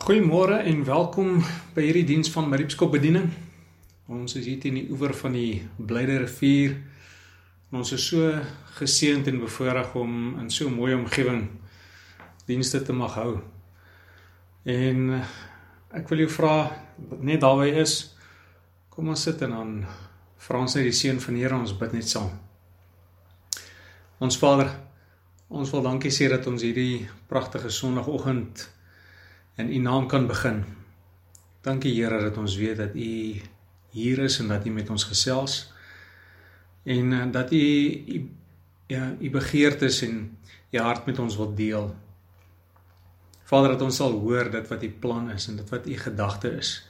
Goeiemôre 0.00 0.56
en 0.64 0.80
welkom 0.84 1.42
by 1.76 1.82
hierdie 1.84 2.06
diens 2.08 2.30
van 2.32 2.48
Mariepskop 2.50 2.94
bediening. 2.96 3.28
Ons 4.10 4.34
is 4.40 4.48
hier 4.48 4.56
teen 4.58 4.78
die 4.80 4.88
oewer 4.90 5.12
van 5.14 5.36
die 5.36 5.60
Blyde 5.76 6.16
rivier. 6.24 6.72
Ons 7.70 7.92
is 7.94 8.06
so 8.08 8.32
geseënd 8.80 9.28
en 9.30 9.42
bevoorreg 9.44 9.92
om 10.00 10.40
in 10.40 10.50
so 10.50 10.66
'n 10.66 10.74
mooi 10.74 10.94
omgewing 10.96 11.44
dienste 12.48 12.82
te 12.82 12.92
mag 12.92 13.14
hou. 13.14 13.38
En 14.64 15.22
ek 15.92 16.08
wil 16.08 16.24
jou 16.24 16.30
vra 16.40 16.72
net 17.20 17.40
daar 17.40 17.56
waar 17.56 17.66
jy 17.66 17.78
is, 17.84 18.16
kom 18.88 19.08
ons 19.08 19.22
sit 19.22 19.42
en 19.42 19.50
dan 19.50 19.86
vra 20.38 20.58
ons 20.58 20.74
net 20.74 20.84
die 20.84 20.98
seën 21.00 21.20
van 21.20 21.34
die 21.34 21.42
Here 21.42 21.54
ons 21.54 21.78
bid 21.78 21.92
net 21.92 22.08
saam. 22.08 22.30
Ons 24.18 24.38
Vader, 24.38 24.70
ons 25.48 25.70
wil 25.70 25.82
dankie 25.82 26.10
sê 26.10 26.28
dat 26.28 26.46
ons 26.46 26.62
hierdie 26.62 27.08
pragtige 27.28 27.70
sonoggend 27.70 28.72
in 29.56 29.72
u 29.72 29.78
naam 29.78 30.06
kan 30.06 30.26
begin. 30.26 30.64
Dankie 31.60 31.94
Here 31.94 32.22
dat 32.22 32.36
ons 32.36 32.56
weet 32.56 32.76
dat 32.76 32.94
u 32.94 33.40
hier 33.90 34.18
is 34.18 34.38
en 34.38 34.48
dat 34.48 34.66
u 34.66 34.70
met 34.70 34.90
ons 34.90 35.04
gesels 35.04 35.72
en 36.82 37.12
uh, 37.12 37.32
dat 37.32 37.52
u 37.52 37.56
u 38.06 38.30
ja, 38.86 39.14
u 39.20 39.30
begeertes 39.30 40.02
en 40.02 40.38
u 40.70 40.78
hart 40.78 41.06
met 41.06 41.18
ons 41.18 41.36
wil 41.36 41.54
deel. 41.54 41.94
Vader 43.44 43.70
dat 43.70 43.82
ons 43.82 43.96
sal 43.96 44.12
hoor 44.18 44.50
dit 44.50 44.68
wat 44.68 44.82
u 44.82 44.90
plan 44.90 45.30
is 45.30 45.48
en 45.48 45.56
dit 45.56 45.68
wat 45.68 45.86
u 45.86 45.96
gedagte 45.96 46.50
is. 46.56 46.88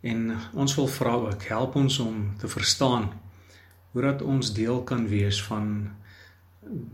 En 0.00 0.36
ons 0.52 0.74
wil 0.74 0.86
vra 0.86 1.12
ook 1.12 1.42
help 1.42 1.74
ons 1.74 1.98
om 1.98 2.36
te 2.38 2.48
verstaan 2.48 3.12
hoe 3.90 4.02
dat 4.02 4.22
ons 4.22 4.52
deel 4.52 4.82
kan 4.82 5.08
wees 5.08 5.42
van 5.42 5.90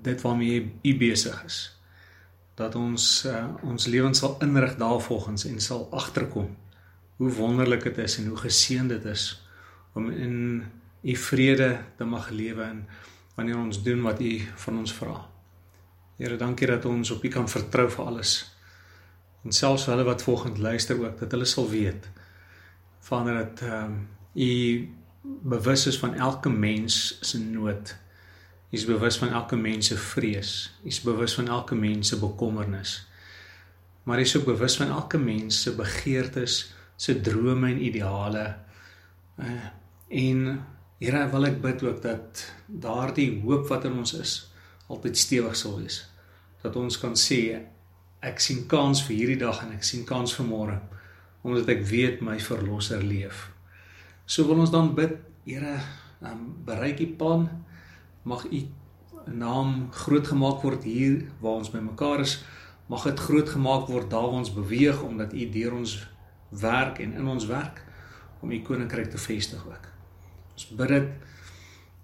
dit 0.03 0.21
waarmee 0.21 0.75
u 0.83 0.97
besig 0.97 1.45
is 1.45 1.82
dat 2.62 2.77
ons 2.79 3.07
uh, 3.29 3.47
ons 3.66 3.87
lewens 3.91 4.23
sal 4.23 4.37
inrig 4.45 4.77
daarvolgens 4.80 5.47
en 5.51 5.61
sal 5.61 5.89
agterkom 5.91 6.52
hoe 7.21 7.32
wonderlik 7.38 7.85
dit 7.88 7.99
is 8.02 8.18
en 8.18 8.30
hoe 8.30 8.38
geseënd 8.45 8.95
dit 8.95 9.05
is 9.13 9.27
om 9.99 10.09
in 10.10 10.37
u 11.02 11.16
vrede 11.16 11.71
te 11.99 12.07
mag 12.09 12.30
lewe 12.30 12.63
en 12.63 12.87
wanneer 13.37 13.59
ons 13.59 13.83
doen 13.83 14.02
wat 14.05 14.21
u 14.21 14.33
van 14.65 14.79
ons 14.79 14.93
vra. 14.93 15.15
Here, 16.16 16.37
dankie 16.37 16.68
dat 16.68 16.85
ons 16.85 17.10
op 17.10 17.24
u 17.24 17.29
kan 17.33 17.49
vertrou 17.49 17.88
vir 17.90 18.05
alles. 18.05 18.33
En 19.43 19.52
selfs 19.52 19.88
hulle 19.90 20.05
wat 20.07 20.23
volgend 20.23 20.59
luister 20.59 21.01
ook 21.01 21.18
dat 21.18 21.33
hulle 21.35 21.49
sal 21.49 21.68
weet 21.68 22.09
Vader 23.02 23.35
dat 23.35 23.63
ehm 23.66 23.85
um, 23.85 24.09
u 24.35 24.88
bewus 25.23 25.87
is 25.87 25.99
van 25.99 26.15
elke 26.15 26.49
mens 26.49 27.18
se 27.21 27.38
nood 27.38 27.96
Hy 28.73 28.78
is 28.80 28.88
bewus 28.88 29.18
van 29.20 29.34
elke 29.37 29.56
mens 29.60 29.90
se 29.90 29.98
vrees. 30.01 30.51
Hy 30.80 30.88
is 30.88 31.02
bewus 31.04 31.34
van 31.37 31.51
elke 31.52 31.76
mens 31.76 32.09
se 32.09 32.16
bekommernis. 32.16 32.95
Maar 34.09 34.23
hy 34.23 34.24
is 34.24 34.32
ook 34.38 34.46
bewus 34.48 34.78
van 34.80 34.95
elke 34.95 35.18
mens 35.20 35.59
se 35.66 35.74
begeertes, 35.76 36.54
se 36.96 37.18
drome 37.20 37.68
en 37.68 37.82
ideale. 37.84 38.46
Uh, 39.37 39.66
en 40.09 40.46
Here, 41.02 41.24
wil 41.32 41.48
ek 41.48 41.56
bid 41.59 41.80
ook 41.82 41.96
dat 42.04 42.40
daardie 42.70 43.40
hoop 43.43 43.65
wat 43.73 43.88
in 43.88 43.96
ons 43.98 44.12
is, 44.15 44.34
altyd 44.87 45.18
stewig 45.18 45.56
sal 45.59 45.80
wees. 45.80 45.96
Dat 46.62 46.78
ons 46.78 46.95
kan 47.02 47.16
sê 47.18 47.40
ek 48.23 48.38
sien 48.38 48.60
kans 48.70 49.02
vir 49.09 49.16
hierdie 49.16 49.40
dag 49.40 49.65
en 49.65 49.73
ek 49.74 49.82
sien 49.82 50.06
kans 50.06 50.37
vir 50.38 50.46
môre 50.46 50.78
omdat 51.43 51.73
ek 51.74 51.82
weet 51.90 52.20
my 52.23 52.37
verlosser 52.38 53.02
leef. 53.02 53.48
So 54.30 54.46
wil 54.46 54.62
ons 54.62 54.70
dan 54.70 54.93
bid, 54.95 55.18
Here, 55.43 55.74
um, 56.23 56.52
bereik 56.62 57.00
u 57.02 57.09
plan 57.18 57.48
mag 58.23 58.45
u 58.51 58.66
naam 59.26 59.88
groot 59.90 60.26
gemaak 60.26 60.62
word 60.62 60.84
hier 60.84 61.24
waar 61.40 61.60
ons 61.62 61.70
bymekaar 61.70 62.20
is. 62.20 62.42
Mag 62.87 63.04
dit 63.06 63.20
groot 63.20 63.48
gemaak 63.48 63.87
word 63.88 64.10
daar 64.10 64.28
waar 64.28 64.42
ons 64.42 64.54
beweeg 64.54 65.03
omdat 65.03 65.32
u 65.32 65.48
deur 65.50 65.75
ons 65.75 65.97
werk 66.48 66.98
en 66.98 67.12
in 67.12 67.26
ons 67.26 67.47
werk 67.47 67.84
om 68.41 68.50
u 68.50 68.60
koninkryk 68.62 69.10
te 69.10 69.19
vestig 69.19 69.66
ook. 69.66 69.87
Ons 70.53 70.69
bid 70.77 70.88
dit 70.88 71.09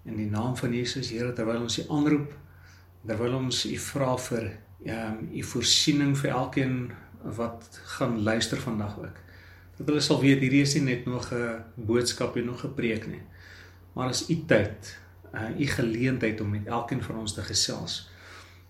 in 0.09 0.17
die 0.17 0.31
naam 0.31 0.57
van 0.57 0.73
Jesus 0.73 1.11
Here 1.11 1.33
terwyl 1.33 1.67
ons 1.67 1.79
u 1.79 1.85
aanroep 1.89 2.33
terwyl 3.07 3.35
ons 3.39 3.65
u 3.67 3.77
vra 3.79 4.17
vir 4.19 4.51
um, 4.85 5.21
u 5.33 5.43
voorsiening 5.43 6.17
vir 6.19 6.31
elkeen 6.31 6.77
wat 7.39 7.81
gaan 7.97 8.23
luister 8.23 8.61
vandag 8.61 8.99
ook. 8.99 9.19
Dat 9.79 9.91
hulle 9.91 10.01
sal 10.01 10.21
weet 10.21 10.41
hierdie 10.43 10.63
is 10.63 10.75
nie 10.75 10.85
net 10.95 11.07
nog 11.07 11.33
'n 11.33 11.65
boodskap 11.75 12.37
en 12.37 12.47
nog 12.47 12.65
'n 12.65 12.75
preek 12.75 13.07
nie 13.07 13.23
maar 13.99 14.13
as 14.15 14.29
u 14.31 14.37
tyd 14.47 14.93
uh 15.35 15.61
u 15.61 15.67
geleentheid 15.67 16.41
om 16.41 16.51
met 16.51 16.67
elkeen 16.67 17.03
van 17.03 17.19
ons 17.19 17.35
te 17.35 17.43
gesels 17.43 18.09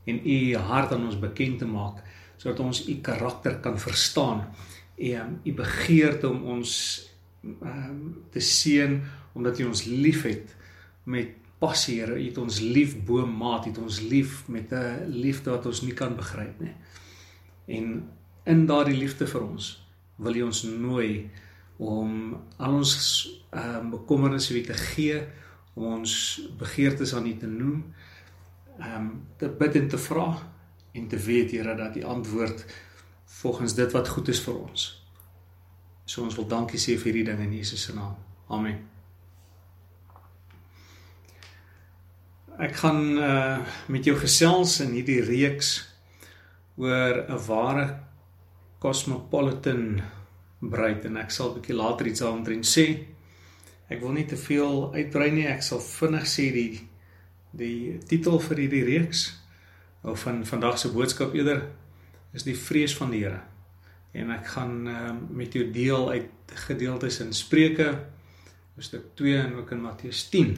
en 0.05 0.21
u 0.25 0.57
hart 0.57 0.93
aan 0.93 1.05
ons 1.07 1.19
bekend 1.19 1.59
te 1.59 1.67
maak 1.67 2.03
sodat 2.37 2.61
ons 2.61 2.89
u 2.89 2.95
karakter 3.03 3.59
kan 3.61 3.79
verstaan 3.79 4.47
en 4.97 5.41
u 5.45 5.53
begeerte 5.55 6.29
om 6.29 6.43
ons 6.59 6.73
um 7.43 8.25
te 8.31 8.41
seën 8.41 9.01
omdat 9.33 9.59
u 9.59 9.65
ons 9.65 9.85
liefhet 9.85 10.57
met 11.05 11.37
passie 11.59 11.99
Here. 12.01 12.15
U 12.15 12.25
het 12.25 12.39
ons 12.39 12.61
lief 12.61 12.95
bo 13.07 13.27
maat 13.27 13.67
het 13.71 13.79
ons 13.79 14.01
lief 14.01 14.49
met 14.49 14.73
'n 14.73 15.07
liefde 15.09 15.51
wat 15.51 15.67
ons 15.67 15.83
nie 15.83 15.95
kan 15.95 16.17
begryp 16.17 16.61
nie. 16.61 16.75
En 17.67 18.09
in 18.45 18.67
daardie 18.67 18.97
liefde 18.97 19.27
vir 19.27 19.43
ons 19.43 19.87
wil 20.17 20.35
u 20.35 20.43
ons 20.43 20.63
nooi 20.63 21.31
om 21.77 22.37
al 22.57 22.75
ons 22.75 22.93
um 23.51 23.91
bekommernisse 23.91 24.53
weer 24.53 24.67
te 24.67 24.75
gee 24.75 25.27
ons 25.79 26.13
begeertes 26.59 27.15
aan 27.15 27.27
U 27.27 27.37
te 27.37 27.47
noem, 27.47 27.95
ehm 28.79 28.95
um, 28.97 29.27
te 29.37 29.49
bid 29.49 29.75
en 29.75 29.89
te 29.89 29.99
vra 29.99 30.29
en 30.93 31.09
te 31.09 31.17
weet 31.17 31.51
Here 31.51 31.75
dat 31.75 31.97
U 31.97 32.03
antwoord 32.03 32.65
volgens 33.25 33.75
dit 33.75 33.93
wat 33.93 34.09
goed 34.09 34.29
is 34.29 34.41
vir 34.41 34.55
ons. 34.55 34.87
So 36.05 36.23
ons 36.23 36.35
wil 36.35 36.47
dankie 36.49 36.81
sê 36.81 36.97
vir 36.97 37.13
hierdie 37.13 37.27
ding 37.29 37.43
in 37.45 37.53
Jesus 37.59 37.83
se 37.83 37.95
naam. 37.95 38.17
Amen. 38.49 38.79
Ek 42.59 42.75
gaan 42.81 43.19
uh 43.19 43.59
met 43.87 44.05
jou 44.05 44.17
gesels 44.19 44.81
in 44.81 44.97
hierdie 44.97 45.21
reeks 45.23 45.77
oor 46.77 47.25
'n 47.29 47.39
ware 47.47 47.87
cosmopolitan 48.79 50.03
bruid 50.61 51.05
en 51.05 51.17
ek 51.17 51.31
sal 51.31 51.51
'n 51.51 51.61
bietjie 51.61 51.77
later 51.77 52.07
iets 52.07 52.21
daaroor 52.21 52.65
sê. 52.65 52.87
Ek 53.89 54.03
wil 54.03 54.17
nie 54.17 54.27
te 54.29 54.37
veel 54.37 54.91
uitbrei 54.95 55.31
nie. 55.33 55.47
Ek 55.49 55.65
sal 55.65 55.83
vinnig 55.85 56.29
sê 56.29 56.51
die 56.55 56.71
die 57.59 57.97
titel 58.05 58.37
vir 58.45 58.59
hierdie 58.61 58.85
reeks 58.85 59.23
of 60.05 60.21
van 60.27 60.43
vandag 60.47 60.77
se 60.79 60.91
boodskap 60.93 61.33
eerder 61.35 61.63
is 62.37 62.45
die 62.45 62.57
vrees 62.57 62.93
van 62.97 63.11
die 63.11 63.23
Here. 63.25 63.41
En 64.13 64.31
ek 64.35 64.51
gaan 64.53 64.75
uh, 64.89 65.15
met 65.33 65.57
jou 65.57 65.65
deel 65.73 66.11
uit 66.11 66.53
gedeeltes 66.69 67.21
in 67.25 67.33
Spreuke 67.33 67.89
hoofstuk 68.79 69.09
2 69.19 69.39
en 69.41 69.57
ook 69.59 69.71
in 69.75 69.81
Matteus 69.83 70.29
10. 70.29 70.53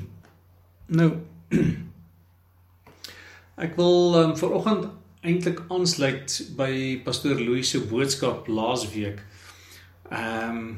Nou 0.98 1.08
ek 3.64 3.78
wil 3.78 4.18
um, 4.18 4.34
vir 4.36 4.56
oggend 4.58 4.90
eintlik 5.24 5.62
aansluit 5.72 6.36
by 6.56 7.00
pastoor 7.04 7.40
Louis 7.40 7.70
se 7.70 7.80
boodskap 7.86 8.50
laasweek. 8.50 9.24
Ehm 10.10 10.60
um, 10.60 10.70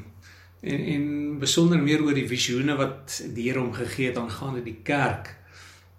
en 0.62 0.84
en 0.94 1.06
besonder 1.42 1.80
meer 1.82 2.02
oor 2.04 2.14
die 2.14 2.28
visioene 2.28 2.76
wat 2.78 3.18
die 3.34 3.48
Here 3.48 3.60
hom 3.60 3.72
gegee 3.74 4.10
het 4.10 4.18
aangaande 4.20 4.62
die 4.62 4.78
kerk 4.86 5.34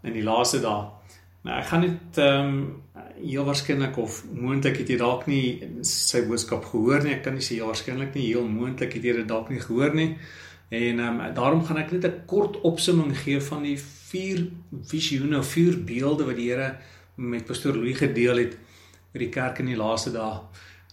in 0.04 0.16
die 0.16 0.24
laaste 0.24 0.62
dae. 0.64 0.86
Nou 1.44 1.58
ek 1.60 1.68
gaan 1.72 1.84
net 1.84 2.22
ehm 2.24 2.54
um, 2.54 2.64
heel 3.24 3.46
waarskynlik 3.48 3.98
of 4.00 4.22
moontlik 4.36 4.78
het 4.82 4.90
jy 4.90 4.96
dalk 5.00 5.28
nie 5.28 5.84
sy 5.88 6.24
boodskap 6.28 6.66
gehoor 6.72 7.04
nie. 7.04 7.14
Ek 7.18 7.22
kan 7.24 7.36
nie 7.38 7.44
sê 7.44 7.58
heel 7.58 7.70
waarskynlik 7.70 8.16
nie, 8.16 8.30
heel 8.32 8.48
moontlik 8.48 8.96
het 8.98 9.04
jy 9.04 9.14
dit 9.20 9.28
dalk 9.28 9.52
nie 9.52 9.62
gehoor 9.64 9.96
nie. 9.96 10.10
En 10.70 11.00
ehm 11.00 11.20
um, 11.20 11.34
daarom 11.36 11.64
gaan 11.68 11.82
ek 11.84 11.92
net 11.92 12.08
'n 12.08 12.26
kort 12.26 12.62
opsomming 12.62 13.16
gee 13.18 13.42
van 13.42 13.64
die 13.64 13.78
vier 13.78 14.48
visioene 14.88 15.40
of 15.40 15.52
vier 15.52 15.78
beelde 15.84 16.26
wat 16.26 16.40
die 16.40 16.50
Here 16.52 16.76
met 17.16 17.46
pastoor 17.46 17.76
Louis 17.76 17.98
gedeel 17.98 18.38
het 18.38 18.58
oor 19.14 19.20
die 19.20 19.30
kerk 19.30 19.60
in 19.60 19.66
die 19.74 19.78
laaste 19.78 20.12
dae. 20.12 20.40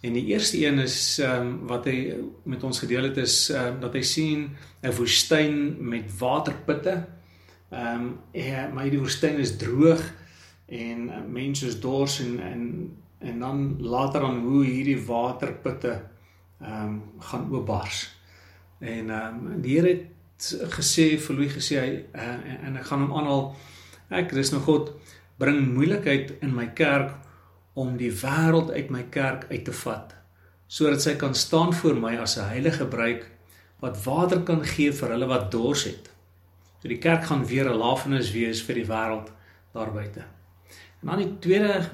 En 0.00 0.12
die 0.12 0.24
eerste 0.32 0.66
een 0.66 0.78
is 0.78 1.18
ehm 1.18 1.46
um, 1.46 1.66
wat 1.68 1.84
hy 1.84 2.14
met 2.48 2.62
ons 2.64 2.78
gedeel 2.78 3.10
het 3.10 3.16
is 3.20 3.50
ehm 3.50 3.74
um, 3.74 3.80
dat 3.80 3.92
hy 3.92 4.02
sien 4.02 4.56
'n 4.82 4.94
woestyn 4.96 5.76
met 5.88 6.18
waterputte. 6.18 7.06
Ehm 7.70 7.94
um, 7.94 8.18
ja, 8.32 8.68
maar 8.72 8.90
die 8.90 8.98
woestyn 8.98 9.38
is 9.38 9.56
droog 9.56 10.02
en 10.66 11.08
uh, 11.08 11.20
mense 11.28 11.66
is 11.66 11.80
dors 11.80 12.20
en 12.20 12.40
en 12.40 12.62
en 13.18 13.38
dan 13.38 13.76
later 13.80 14.22
aan 14.22 14.40
hoe 14.40 14.64
hierdie 14.64 15.04
waterputte 15.06 16.02
ehm 16.60 16.86
um, 16.86 17.02
gaan 17.18 17.52
oopbars. 17.52 18.16
En 18.78 19.10
ehm 19.10 19.46
um, 19.46 19.60
die 19.60 19.76
Here 19.78 19.88
het 19.88 20.08
gesê 20.72 21.18
vir 21.20 21.36
Louis 21.36 21.52
gesê 21.52 21.76
hy 21.80 22.04
uh, 22.14 22.66
en 22.66 22.76
ek 22.76 22.86
gaan 22.88 23.04
hom 23.04 23.12
aanhaal 23.12 23.56
ek 24.08 24.32
dis 24.32 24.50
nou 24.50 24.62
God 24.64 24.94
bring 25.36 25.60
moeilikheid 25.74 26.32
in 26.40 26.54
my 26.54 26.70
kerk 26.74 27.12
om 27.74 27.96
die 27.96 28.12
wêreld 28.12 28.70
uit 28.70 28.90
my 28.90 29.02
kerk 29.10 29.46
uit 29.50 29.64
te 29.64 29.72
vat 29.72 30.14
sodat 30.70 31.02
sy 31.02 31.16
kan 31.18 31.34
staan 31.34 31.72
voor 31.74 31.96
my 31.98 32.16
as 32.22 32.36
'n 32.38 32.48
heilige 32.48 32.86
bruid 32.86 33.26
wat 33.80 34.04
water 34.04 34.42
kan 34.42 34.64
gee 34.64 34.92
vir 34.92 35.08
hulle 35.08 35.26
wat 35.26 35.50
dors 35.50 35.84
het. 35.84 36.10
So 36.82 36.88
die 36.88 36.98
kerk 36.98 37.24
gaan 37.24 37.46
weer 37.46 37.68
'n 37.68 37.78
lafenis 37.78 38.32
wees 38.32 38.62
vir 38.62 38.74
die 38.74 38.86
wêreld 38.86 39.32
daar 39.72 39.92
buite. 39.92 40.24
En 41.00 41.08
dan 41.08 41.18
die 41.18 41.38
tweede 41.38 41.90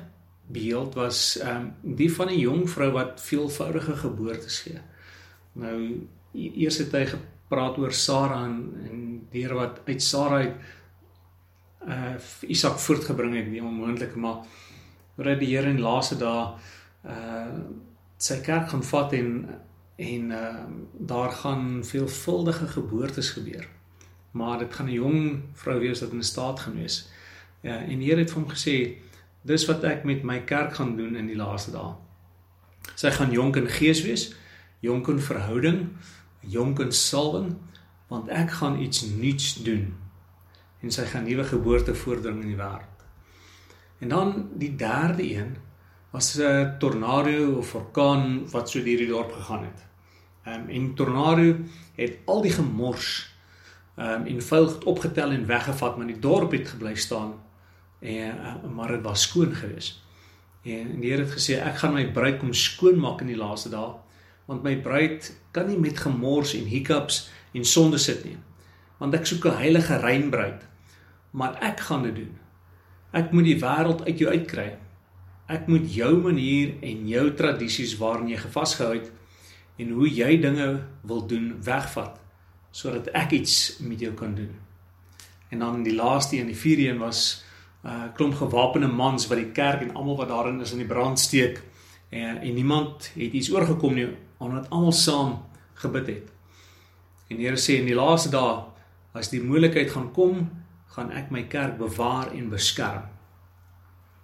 beeld 0.47 0.95
was 0.95 1.39
ehm 1.39 1.57
um, 1.57 1.97
die 1.97 2.13
van 2.13 2.29
'n 2.29 2.39
jong 2.39 2.71
vrou 2.71 2.91
wat 2.93 3.21
veelvoudige 3.21 3.97
geboortes 3.97 4.61
gee. 4.61 4.81
Nou 5.53 6.07
e-, 6.35 6.53
eers 6.55 6.79
het 6.79 6.93
hy 6.93 7.07
gepraat 7.07 7.79
oor 7.79 7.93
Sara 7.93 8.45
en, 8.45 8.75
en 8.91 9.29
deur 9.31 9.55
wat 9.55 9.81
uit 9.87 10.03
Sara 10.03 10.37
uit 10.37 10.57
uh 11.87 12.15
Isak 12.41 12.79
voortgebring 12.79 13.37
het 13.37 13.51
die 13.51 13.63
onmoontlike 13.63 14.19
maar 14.19 14.43
oor 15.17 15.39
die 15.39 15.53
Here 15.53 15.71
in 15.71 15.81
laaste 15.81 16.19
dae 16.21 16.55
uh 17.05 17.61
sy 18.19 18.39
kerk 18.41 18.71
gaan 18.73 18.83
vat 18.83 19.13
en 19.13 19.33
en 19.97 20.31
uh 20.31 20.65
daar 21.13 21.33
gaan 21.33 21.85
veelvuldige 21.85 22.69
geboortes 22.69 23.31
gebeur. 23.31 23.69
Maar 24.33 24.59
dit 24.59 24.75
gaan 24.75 24.87
'n 24.87 24.93
jong 24.93 25.43
vrou 25.55 25.79
wees 25.81 26.01
wat 26.01 26.13
in 26.13 26.23
staat 26.23 26.61
gewees. 26.61 27.09
Ja 27.61 27.77
en 27.77 27.99
die 27.99 28.09
Here 28.09 28.21
het 28.21 28.31
vir 28.31 28.43
hom 28.43 28.51
gesê 28.51 28.97
dis 29.43 29.67
wat 29.67 29.85
ek 29.85 30.05
met 30.05 30.23
my 30.23 30.41
kerk 30.41 30.75
gaan 30.75 30.97
doen 30.97 31.17
in 31.17 31.27
die 31.27 31.37
laaste 31.37 31.71
dae. 31.71 31.95
Sy 32.95 33.11
gaan 33.11 33.31
jonk 33.31 33.57
in 33.57 33.69
gees 33.69 34.03
wees, 34.03 34.35
jonk 34.81 35.09
in 35.09 35.21
verhouding, 35.21 35.89
jonk 36.41 36.81
in 36.81 36.93
salwing, 36.93 37.57
want 38.09 38.29
ek 38.29 38.51
gaan 38.51 38.81
iets 38.81 39.03
nuuts 39.07 39.55
doen. 39.67 39.95
En 40.83 40.91
sy 40.91 41.05
gaan 41.11 41.27
nuwe 41.27 41.45
geboorte 41.45 41.95
voordring 41.95 42.43
in 42.43 42.55
die 42.55 42.61
wêreld. 42.61 42.96
En 43.99 44.09
dan 44.09 44.49
die 44.55 44.77
derde 44.77 45.35
een 45.35 45.57
was 46.11 46.39
'n 46.39 46.77
tornado 46.79 47.53
of 47.53 47.75
orkaan 47.75 48.51
wat 48.51 48.71
so 48.71 48.83
deur 48.83 48.97
die 48.97 49.07
dorp 49.07 49.33
gegaan 49.33 49.65
het. 49.65 49.87
Ehm 50.45 50.61
um, 50.61 50.69
en 50.69 50.95
tornado 50.95 51.57
het 51.95 52.19
al 52.25 52.43
die 52.43 52.53
gemors 52.53 53.35
ehm 53.97 54.21
um, 54.21 54.27
en 54.27 54.43
vuil 54.43 54.79
opgetel 54.85 55.31
en 55.31 55.47
weggevat, 55.47 55.97
maar 55.97 56.07
die 56.07 56.19
dorp 56.19 56.51
het 56.53 56.69
gebly 56.69 56.95
staan 56.95 57.35
en 57.99 58.37
uh, 58.37 58.71
maar 58.75 58.89
dit 58.89 59.03
was 59.03 59.23
skoon 59.23 59.55
geweest. 59.55 60.03
En 60.63 61.01
die 61.01 61.11
Here 61.11 61.23
het 61.23 61.33
gesê 61.33 61.61
ek 61.63 61.77
gaan 61.77 61.95
my 61.95 62.13
bruid 62.13 62.39
kom 62.39 62.53
skoonmaak 62.53 63.21
in 63.21 63.27
die 63.27 63.37
laaste 63.37 63.69
dae 63.69 63.95
want 64.47 64.63
my 64.63 64.77
bruid 64.79 65.27
kan 65.51 65.67
nie 65.67 65.79
met 65.79 65.99
gemors 65.99 66.55
en 66.55 66.65
hiccups 66.71 67.29
en 67.53 67.65
sonde 67.65 67.99
sit 67.99 68.25
nie. 68.25 68.37
Want 68.99 69.15
ek 69.15 69.27
soek 69.27 69.45
'n 69.45 69.59
heilige 69.59 69.97
rein 69.97 70.31
bruid. 70.31 70.63
Maar 71.31 71.59
ek 71.61 71.81
gaan 71.81 72.03
dit 72.03 72.15
doen. 72.15 72.39
Ek 73.17 73.33
moet 73.33 73.49
die 73.49 73.61
wêreld 73.61 74.05
uit 74.05 74.21
jou 74.21 74.33
uitkry. 74.33 74.67
Ek 75.49 75.69
moet 75.71 75.87
jou 75.95 76.13
manier 76.25 76.75
en 76.85 77.07
jou 77.09 77.27
tradisies 77.39 77.95
waarin 78.01 78.29
jy 78.33 78.41
gevasgehou 78.43 78.97
het 78.99 79.13
en 79.81 79.93
hoe 79.97 80.09
jy 80.09 80.37
dinge 80.41 80.69
wil 81.07 81.27
doen 81.29 81.55
wegvat 81.65 82.21
sodat 82.77 83.09
ek 83.17 83.33
iets 83.39 83.79
met 83.81 84.03
jou 84.05 84.13
kan 84.13 84.35
doen. 84.37 84.53
En 85.49 85.63
dan 85.65 85.85
die 85.87 85.95
laaste 85.97 86.37
een, 86.37 86.51
die 86.53 86.59
vierde 86.59 86.91
een 86.91 87.01
was 87.01 87.43
uh 87.87 88.11
klomp 88.19 88.35
gewapende 88.35 88.89
mans 88.91 89.29
wat 89.31 89.39
die 89.39 89.53
kerk 89.55 89.85
en 89.85 89.95
almal 89.95 90.17
wat 90.19 90.29
daarin 90.29 90.61
is 90.61 90.73
in 90.75 90.83
die 90.83 90.89
brand 90.91 91.21
steek 91.23 91.63
en 92.11 92.41
en 92.43 92.55
niemand 92.55 93.11
het 93.15 93.33
iets 93.33 93.51
oorgekom 93.53 93.95
nie 93.95 94.09
omdat 94.39 94.71
almal 94.71 94.93
saam 94.93 95.39
gebid 95.75 96.07
het. 96.07 96.33
En 97.29 97.37
die 97.37 97.47
Here 97.47 97.57
sê 97.57 97.79
in 97.81 97.89
die 97.89 97.97
laaste 97.97 98.31
dae 98.31 98.65
as 99.17 99.31
die 99.33 99.41
moeilikheid 99.41 99.91
gaan 99.91 100.11
kom, 100.13 100.51
gaan 100.95 101.11
ek 101.11 101.31
my 101.31 101.47
kerk 101.53 101.79
bewaar 101.79 102.33
en 102.33 102.49
beskerm. 102.49 103.09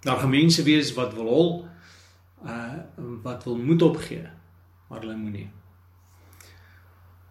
Daar 0.03 0.19
gaan 0.19 0.29
mense 0.29 0.63
wees 0.63 0.93
wat 0.93 1.13
wil 1.13 1.29
hol 1.29 1.51
uh 2.45 2.79
wat 3.23 3.43
wil 3.43 3.57
moed 3.57 3.81
opgee, 3.81 4.27
maar 4.89 4.99
hulle 4.99 5.15
moenie. 5.15 5.49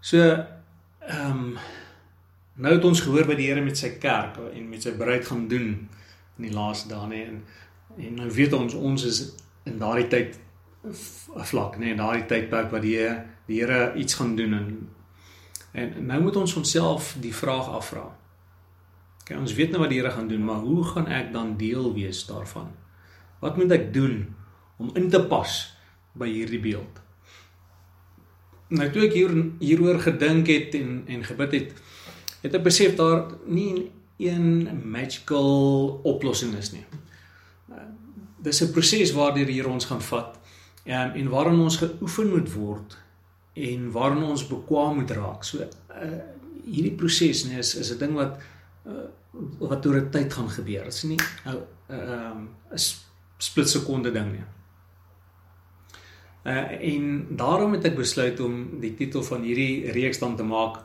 So 0.00 0.18
ehm 0.18 1.30
um, 1.30 1.56
nou 2.54 2.74
het 2.74 2.84
ons 2.84 3.00
gehoor 3.00 3.26
wat 3.26 3.36
die 3.36 3.48
Here 3.48 3.62
met 3.64 3.78
sy 3.78 3.96
kerk 3.98 4.38
en 4.52 4.68
met 4.68 4.82
sy 4.82 4.92
bruid 4.96 5.24
gaan 5.26 5.46
doen 5.48 5.68
in 6.38 6.46
die 6.46 6.52
laaste 6.52 6.88
dae 6.88 7.08
nê 7.08 7.20
en 7.26 7.42
en 7.96 8.14
nou 8.20 8.30
weet 8.32 8.52
ons 8.56 8.74
ons 8.74 9.04
is 9.04 9.20
in 9.68 9.78
daardie 9.80 10.08
tyd 10.08 10.38
vlak 11.52 11.76
nê 11.78 11.92
in 11.92 12.00
daardie 12.00 12.26
tydperk 12.28 12.72
wat 12.72 12.84
die 12.84 12.98
die 13.48 13.60
Here 13.60 13.92
iets 13.94 14.18
gaan 14.20 14.36
doen 14.36 14.58
en 14.58 14.68
en 15.72 15.94
nou 16.06 16.20
moet 16.22 16.36
ons 16.36 16.54
onsself 16.60 17.14
die 17.20 17.34
vraag 17.34 17.68
afvra. 17.68 18.04
Kyk 19.24 19.38
ons 19.38 19.54
weet 19.54 19.70
nou 19.70 19.82
wat 19.84 19.92
die 19.92 20.00
Here 20.00 20.10
gaan 20.10 20.28
doen, 20.28 20.44
maar 20.44 20.64
hoe 20.64 20.84
gaan 20.84 21.06
ek 21.06 21.32
dan 21.32 21.56
deel 21.56 21.92
wees 21.94 22.24
daarvan? 22.26 22.72
Wat 23.42 23.56
moet 23.56 23.70
ek 23.74 23.92
doen 23.94 24.34
om 24.82 24.90
in 24.98 25.10
te 25.10 25.20
pas 25.30 25.52
by 26.18 26.28
hierdie 26.30 26.60
beeld? 26.62 26.98
Nou 28.72 28.88
toe 28.90 29.06
ek 29.06 29.14
hier 29.14 29.32
hieroor 29.60 30.00
gedink 30.02 30.48
het 30.50 30.74
en 30.78 31.02
en 31.06 31.24
gebid 31.26 31.58
het, 31.58 31.82
het 32.42 32.54
ek 32.58 32.64
besef 32.66 32.96
daar 32.98 33.28
nie 33.46 33.90
een 34.22 34.68
magical 34.84 36.00
oplossing 36.08 36.54
is 36.58 36.72
nie. 36.72 36.84
Dis 38.42 38.62
'n 38.62 38.72
proses 38.72 39.12
waardeur 39.12 39.46
hier 39.46 39.68
ons 39.68 39.84
gaan 39.84 40.02
vat 40.02 40.38
en 40.84 41.14
en 41.14 41.28
waarin 41.28 41.60
ons 41.60 41.76
geoefen 41.76 42.30
moet 42.30 42.52
word 42.52 42.98
en 43.54 43.90
waarin 43.90 44.22
ons 44.22 44.46
bekwam 44.46 44.96
moet 44.96 45.10
raak. 45.10 45.44
So 45.44 45.58
uh, 45.58 46.22
hierdie 46.64 46.96
proses 46.96 47.44
nee 47.44 47.58
is 47.58 47.74
is 47.74 47.92
'n 47.92 47.98
ding 47.98 48.14
wat 48.14 48.38
uh, 48.86 49.08
wat 49.58 49.86
oor 49.86 49.96
'n 49.96 50.10
tyd 50.10 50.32
gaan 50.32 50.50
gebeur. 50.50 50.84
Dit 50.84 50.92
is 50.92 51.02
nie 51.02 51.18
'n 51.18 51.48
uh, 51.48 51.96
ehm 51.96 52.48
uh, 52.70 52.74
'n 52.74 52.78
split 53.38 53.68
sekonde 53.68 54.12
ding 54.12 54.32
nie. 54.32 54.44
Uh, 56.44 56.94
en 56.94 57.26
daarom 57.36 57.72
het 57.72 57.84
ek 57.84 57.96
besluit 57.96 58.40
om 58.40 58.80
die 58.80 58.94
titel 58.94 59.22
van 59.22 59.42
hierdie 59.42 59.90
reeks 59.90 60.18
dan 60.18 60.36
te 60.36 60.42
maak 60.42 60.76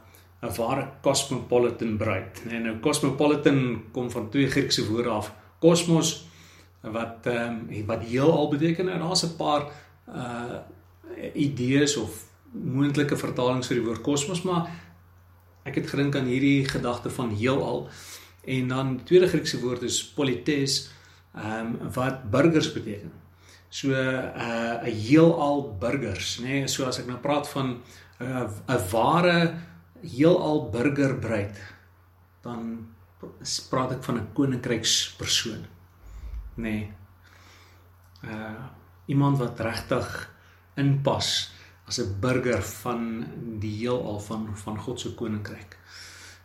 'n 0.41 0.55
ware 0.57 0.87
cosmopolitan 1.01 1.97
bruid. 1.97 2.43
En 2.49 2.61
nou 2.61 2.79
cosmopolitan 2.79 3.83
kom 3.91 4.11
van 4.11 4.29
twee 4.29 4.49
Griekse 4.49 4.87
woorde 4.89 5.09
af. 5.09 5.33
Kosmos 5.59 6.27
wat 6.81 7.25
ehm 7.25 7.69
um, 7.69 7.85
wat 7.85 8.03
heelal 8.03 8.49
beteken 8.49 8.89
en 8.89 8.99
daar's 8.99 9.23
'n 9.23 9.35
paar 9.35 9.71
uh 10.07 10.59
idees 11.33 11.97
of 11.97 12.25
moontlike 12.51 13.17
vertalings 13.17 13.67
vir 13.67 13.79
die 13.79 13.85
woord 13.85 14.01
kosmos, 14.01 14.41
maar 14.41 14.69
ek 15.67 15.81
het 15.81 15.89
gedink 15.91 16.15
aan 16.15 16.29
hierdie 16.29 16.65
gedagte 16.67 17.09
van 17.13 17.33
heelal. 17.35 17.87
En 18.47 18.67
dan 18.71 18.97
die 18.97 19.05
tweede 19.05 19.27
Griekse 19.27 19.59
woord 19.59 19.83
is 19.83 20.01
polites 20.17 20.87
ehm 21.35 21.75
um, 21.77 21.91
wat 21.93 22.29
burgers 22.31 22.71
beteken. 22.73 23.11
So 23.69 23.91
'n 23.91 23.93
uh, 23.93 24.81
'n 24.83 24.93
heelal 25.07 25.77
burgers, 25.79 26.39
nê? 26.39 26.63
Nee? 26.63 26.67
So 26.67 26.85
as 26.85 26.99
ek 26.99 27.07
nou 27.07 27.19
praat 27.19 27.49
van 27.49 27.81
'n 28.19 28.25
uh, 28.25 28.49
'n 28.67 28.89
ware 28.91 29.53
heelal 30.01 30.69
burgerbruid 30.69 31.57
dan 32.41 32.87
praat 33.69 33.97
ek 33.97 34.03
van 34.03 34.17
'n 34.17 34.33
koninkrykspersoon 34.33 35.65
nê 36.57 36.63
nee. 36.63 36.93
uh 38.23 38.65
iemand 39.07 39.37
wat 39.39 39.59
regtig 39.59 40.07
inpas 40.75 41.51
as 41.87 41.99
'n 41.99 42.19
burger 42.19 42.61
van 42.63 43.25
die 43.59 43.75
heelal 43.77 44.19
van 44.19 44.57
van 44.57 44.77
God 44.79 44.99
se 44.99 45.13
koninkryk 45.15 45.77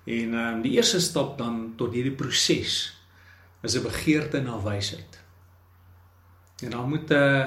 en 0.04 0.34
ehm 0.34 0.54
um, 0.54 0.62
die 0.62 0.72
eerste 0.72 1.00
stap 1.00 1.38
dan 1.38 1.74
tot 1.76 1.92
hierdie 1.92 2.16
proses 2.22 3.02
is 3.62 3.76
'n 3.76 3.82
begeerte 3.82 4.40
na 4.40 4.62
wysheid 4.62 5.20
en 6.62 6.70
dan 6.70 6.88
moet 6.88 7.10
'n 7.10 7.14
uh, 7.14 7.46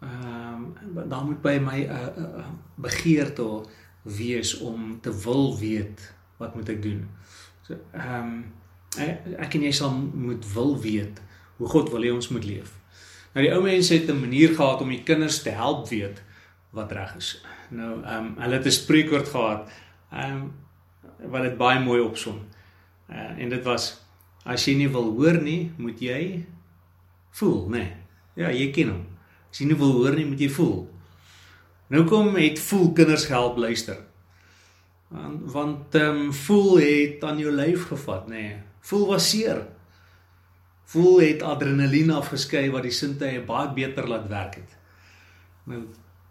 ehm 0.00 0.74
um, 0.96 1.08
dan 1.08 1.26
moet 1.26 1.42
by 1.42 1.58
my 1.58 1.80
'n 1.84 1.90
uh, 1.90 2.38
uh, 2.38 2.46
begeerte 2.74 3.42
of 3.42 3.66
wees 4.06 4.58
om 4.58 5.00
te 5.00 5.22
wil 5.22 5.58
weet 5.58 6.14
wat 6.36 6.54
moet 6.54 6.68
ek 6.68 6.82
doen. 6.82 7.08
So 7.66 7.74
ehm 7.92 8.22
um, 8.22 8.44
ek 9.36 9.54
en 9.58 9.66
jy 9.66 9.72
sal 9.74 9.92
moet 9.96 10.46
wil 10.52 10.78
weet 10.80 11.20
hoe 11.56 11.68
God 11.68 11.90
wil 11.90 12.04
hê 12.06 12.12
ons 12.14 12.28
moet 12.32 12.44
leef. 12.44 12.70
Nou 13.34 13.44
die 13.44 13.52
ou 13.52 13.62
mense 13.64 13.94
het 13.94 14.08
'n 14.08 14.20
manier 14.20 14.54
gehad 14.54 14.80
om 14.80 14.88
die 14.88 15.02
kinders 15.02 15.42
te 15.42 15.50
help 15.50 15.88
weet 15.88 16.22
wat 16.76 16.92
reg 16.92 17.16
is. 17.16 17.32
Nou 17.74 18.02
ehm 18.02 18.24
um, 18.24 18.34
hulle 18.42 18.58
het 18.58 18.66
'n 18.66 18.78
spreekwoord 18.80 19.28
gehad 19.28 19.70
ehm 20.12 20.32
um, 20.32 20.52
wat 21.32 21.42
dit 21.42 21.56
baie 21.56 21.80
mooi 21.80 22.00
opsom. 22.00 22.40
Uh, 23.10 23.38
en 23.38 23.48
dit 23.48 23.64
was 23.64 24.02
as 24.44 24.64
jy 24.64 24.76
nie 24.76 24.88
wil 24.88 25.10
hoor 25.16 25.40
nie, 25.42 25.72
moet 25.76 26.00
jy 26.00 26.46
voel, 27.30 27.68
né? 27.68 27.78
Nee. 27.78 27.92
Ja, 28.36 28.50
jy 28.50 28.70
ken 28.70 28.88
hom. 28.88 29.06
As 29.50 29.58
jy 29.58 29.66
nie 29.66 29.78
wil 29.78 29.92
hoor 29.92 30.14
nie, 30.14 30.26
moet 30.26 30.40
jy 30.40 30.48
voel. 30.52 30.88
Nou 31.88 32.04
kom 32.04 32.34
het 32.36 32.58
voel 32.58 32.92
kinders 32.92 33.26
gehelp 33.26 33.56
luister. 33.56 33.98
Want 35.08 35.52
want 35.52 35.94
ehm 35.94 36.26
um, 36.26 36.32
voel 36.32 36.78
het 36.78 37.24
aan 37.24 37.38
jou 37.38 37.52
lyf 37.52 37.88
gevat, 37.88 38.28
nê. 38.28 38.42
Nee. 38.42 38.56
Voel 38.86 39.06
was 39.06 39.30
seer. 39.30 39.66
Voel 40.86 41.20
het 41.20 41.42
adrenalien 41.42 42.10
afgeskei 42.10 42.68
wat 42.70 42.84
die 42.86 42.94
sintuie 42.94 43.40
baie 43.42 43.72
beter 43.74 44.06
laat 44.08 44.28
werk 44.30 44.54
het. 44.54 44.76
Nou 45.66 45.80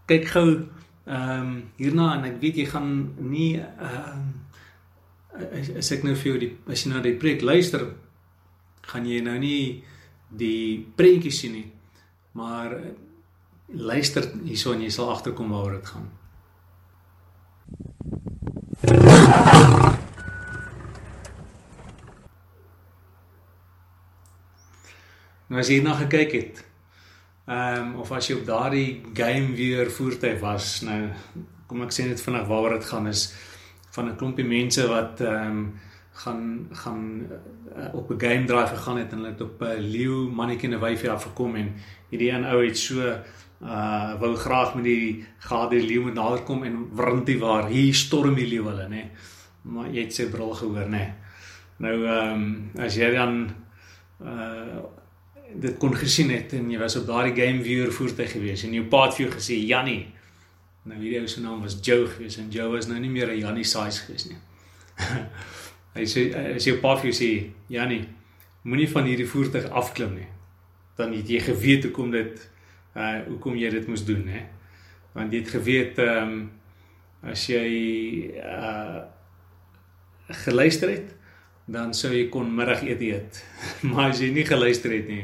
kyk 0.10 0.32
gou 0.34 0.50
ehm 1.06 1.42
um, 1.42 1.52
hierna 1.78 2.16
en 2.16 2.24
ek 2.32 2.40
weet 2.42 2.58
jy 2.62 2.66
gaan 2.72 2.90
nie 3.20 3.60
ehm 3.60 4.26
uh, 5.38 5.78
as 5.78 5.92
ek 5.92 6.06
nou 6.08 6.16
vir 6.16 6.32
jou 6.32 6.40
die 6.40 6.54
as 6.72 6.86
jy 6.86 6.92
nou 6.94 7.02
die 7.04 7.18
preek 7.20 7.44
luister 7.44 7.84
gaan 8.86 9.08
jy 9.10 9.20
nou 9.26 9.36
nie 9.42 9.84
die 10.30 10.86
prentjies 10.98 11.40
sien 11.42 11.56
nie. 11.56 11.68
Maar 12.36 12.78
luister 13.68 14.28
hierso 14.44 14.74
en 14.76 14.84
jy 14.86 14.92
sal 14.94 15.12
agterkom 15.14 15.54
waaroor 15.54 15.80
dit 15.80 15.92
gaan. 15.94 16.10
Nou 25.46 25.62
as 25.62 25.70
jy 25.70 25.80
hierna 25.80 25.96
gekyk 26.00 26.32
het, 26.36 26.64
Ehm 27.46 27.82
um, 27.82 27.96
of 28.02 28.12
as 28.12 28.28
jy 28.28 28.40
op 28.40 28.46
daardie 28.46 29.02
game 29.14 29.54
weer 29.54 29.92
voertuig 29.92 30.40
was, 30.42 30.82
nou 30.82 31.12
kom 31.70 31.84
ek 31.86 31.94
sê 31.94 32.08
net 32.08 32.22
vinnig 32.22 32.48
waaroor 32.50 32.80
dit 32.80 32.88
gaan 32.90 33.08
is 33.08 33.28
van 33.94 34.10
'n 34.10 34.16
klompie 34.18 34.46
mense 34.46 34.88
wat 34.88 35.22
ehm 35.22 35.52
um, 35.52 35.60
gaan 36.16 36.68
gaan 36.72 37.28
uh, 37.78 37.94
op 37.94 38.10
'n 38.10 38.20
game 38.20 38.46
drive 38.46 38.76
gegaan 38.76 38.98
het 38.98 39.12
en 39.12 39.18
hulle 39.18 39.32
het 39.32 39.42
op 39.42 39.62
'n 39.62 39.80
leeu 39.80 40.30
mannetjie 40.32 40.70
en 40.70 40.76
'n 40.76 40.82
wyfie 40.82 41.12
afgekom 41.12 41.56
en 41.56 41.74
hierdie 42.10 42.32
een 42.32 42.46
ou 42.46 42.66
het 42.66 42.78
so 42.78 43.22
uh 43.62 44.20
wou 44.20 44.36
graag 44.36 44.76
met 44.76 44.84
die 44.84 45.26
gade 45.38 45.86
leeu 45.86 46.04
met 46.04 46.14
nader 46.14 46.42
kom 46.44 46.64
en 46.64 46.90
wrintie 46.94 47.40
waar 47.40 47.68
hier 47.68 47.94
storm 47.94 48.36
die 48.36 48.48
leeu 48.48 48.64
hulle 48.64 48.88
nê. 48.90 49.04
Maar 49.62 49.88
jy 49.88 50.02
het 50.02 50.14
sy 50.14 50.30
brul 50.30 50.54
gehoor 50.54 50.90
nê. 50.90 51.14
Nou 51.78 52.06
ehm 52.06 52.34
um, 52.34 52.72
as 52.80 52.96
jy 52.96 53.12
dan 53.12 53.50
uh 54.22 54.82
dit 55.62 55.78
kon 55.78 55.96
gesien 55.96 56.30
het 56.34 56.54
en 56.58 56.68
jy 56.72 56.80
was 56.80 56.98
op 57.00 57.08
daardie 57.08 57.36
game 57.36 57.64
viewer 57.64 57.92
voertuig 57.94 58.32
gewees 58.36 58.64
en 58.68 58.74
jou 58.76 58.86
paat 58.92 59.16
vir 59.16 59.26
jou 59.26 59.34
gesê 59.36 59.58
Jannie. 59.62 60.04
Nou 60.86 61.00
hierdie 61.00 61.22
ou 61.24 61.30
se 61.32 61.42
naam 61.42 61.64
was 61.66 61.78
Joe 61.82 62.06
gewees 62.12 62.38
en 62.42 62.52
Joe 62.54 62.70
was 62.74 62.88
nou 62.90 63.00
nie 63.00 63.10
meer 63.10 63.32
'n 63.32 63.40
Jannie 63.40 63.64
size 63.64 64.06
gewees 64.06 64.28
nie. 64.30 64.38
Hy 65.96 66.06
sê 66.06 66.28
as 66.56 66.66
jou 66.68 66.78
paat 66.82 67.02
vir 67.02 67.12
jou 67.12 67.18
sê 67.18 67.30
Jannie, 67.72 68.04
moenie 68.64 68.90
van 68.90 69.06
hierdie 69.06 69.28
voertuig 69.28 69.70
afklim 69.70 70.16
nie. 70.16 70.28
Dan 70.98 71.14
het 71.14 71.30
jy 71.30 71.40
geweet 71.40 71.84
hoe 71.84 71.92
kom 71.92 72.12
dit 72.12 72.50
uh 72.96 73.20
hoekom 73.28 73.56
jy 73.56 73.70
dit 73.70 73.88
moes 73.88 74.06
doen 74.06 74.28
hè. 74.28 74.46
Want 75.14 75.34
jy 75.34 75.40
het 75.40 75.50
geweet 75.50 75.98
ehm 75.98 76.32
um, 76.32 76.52
as 77.24 77.48
jy 77.48 78.34
uh 78.36 79.04
geluister 80.46 80.90
het 80.90 81.16
dan 81.66 81.94
sou 81.98 82.12
jy 82.14 82.28
kon 82.34 82.52
middagete 82.56 83.10
eet. 83.10 83.42
maar 83.90 84.14
as 84.14 84.22
jy 84.22 84.32
nie 84.34 84.46
geluister 84.48 84.94
het 84.94 85.08
nie, 85.10 85.24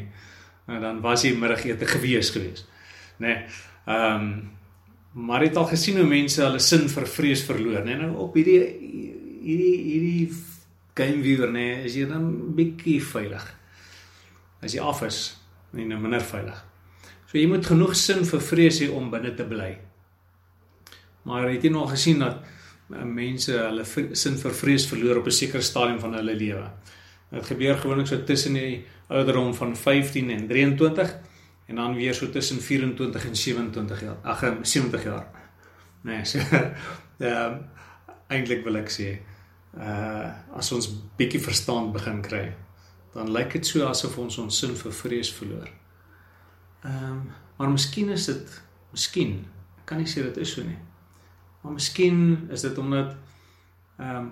nou 0.70 0.80
dan 0.82 1.02
was 1.04 1.26
jy 1.26 1.36
middagete 1.38 1.90
gewees 1.90 2.34
gewees. 2.34 2.66
Nê. 3.22 3.28
Nee, 3.28 3.38
ehm 3.86 4.26
um, 4.26 4.34
maar 5.12 5.44
het 5.44 5.58
al 5.60 5.66
gesien 5.68 5.98
hoe 6.00 6.08
mense 6.08 6.40
hulle 6.40 6.60
sin 6.64 6.86
vir 6.88 7.08
vrees 7.12 7.42
verloor, 7.44 7.82
nê? 7.84 7.98
Nee, 7.98 8.06
nou 8.06 8.22
op 8.24 8.36
hierdie 8.40 8.62
hierdie 9.44 9.74
hierdie 9.84 10.30
game 10.96 11.24
viewer 11.24 11.52
nê, 11.52 11.66
nee, 11.66 11.82
is 11.90 11.98
jy 12.00 12.06
dan 12.08 12.30
bietjie 12.56 13.02
veilig. 13.04 13.44
As 14.64 14.76
jy 14.76 14.84
af 14.86 15.02
is, 15.08 15.20
nie 15.76 15.88
nou 15.90 16.00
minder 16.00 16.24
veilig. 16.24 16.62
So 17.28 17.40
jy 17.40 17.48
moet 17.52 17.68
genoeg 17.68 17.96
sin 18.00 18.24
vir 18.28 18.44
vrees 18.44 18.80
hê 18.84 18.90
om 18.92 19.10
binne 19.12 19.34
te 19.36 19.48
bly. 19.48 19.72
Maar 21.28 21.50
het 21.50 21.64
jy 21.64 21.72
nog 21.72 21.92
gesien 21.94 22.24
dat 22.24 22.42
mense 23.06 23.54
hulle 23.56 23.86
sin 24.16 24.38
vir 24.38 24.54
vrees 24.54 24.86
verloor 24.88 25.22
op 25.22 25.28
'n 25.28 25.32
sekere 25.32 25.62
stadium 25.62 26.00
van 26.00 26.14
hulle 26.14 26.36
lewe. 26.36 26.72
Dit 27.32 27.46
gebeur 27.46 27.78
gewoonlik 27.78 28.08
so 28.08 28.24
tussen 28.24 28.54
die 28.54 28.86
ouderdom 29.08 29.54
van 29.54 29.76
15 29.76 30.30
en 30.30 30.48
23 30.48 31.18
en 31.68 31.76
dan 31.76 31.96
weer 31.96 32.14
so 32.14 32.30
tussen 32.30 32.62
24 32.62 33.26
en 33.26 33.36
27 33.36 34.02
jaar. 34.02 34.18
Ag, 34.24 34.44
70 34.62 35.04
jaar. 35.04 35.28
Nee, 36.02 36.26
so 36.26 36.40
ehm 37.20 37.60
eintlik 38.32 38.64
wil 38.64 38.80
ek 38.80 38.90
sê 38.90 39.20
uh 39.78 40.58
as 40.58 40.72
ons 40.72 40.88
bietjie 41.18 41.42
verstand 41.44 41.92
begin 41.94 42.22
kry, 42.22 42.46
dan 43.14 43.32
lyk 43.32 43.54
dit 43.54 43.68
so 43.68 43.88
asof 43.88 44.18
ons 44.18 44.38
ons 44.38 44.60
sin 44.60 44.76
vir 44.76 44.92
vrees 44.92 45.32
verloor. 45.40 45.70
Ehm 46.84 47.12
um, 47.12 47.24
maar 47.58 47.70
miskien 47.70 48.10
is 48.10 48.26
dit 48.26 48.62
miskien, 48.92 49.36
ek 49.80 49.86
kan 49.86 50.00
nie 50.02 50.10
sê 50.10 50.24
dit 50.26 50.38
is 50.42 50.54
so 50.56 50.64
nie. 50.66 50.80
Maar 51.62 51.74
miskien 51.78 52.48
is 52.52 52.62
dit 52.62 52.78
omdat 52.78 53.16
ehm 53.98 54.16
um, 54.16 54.32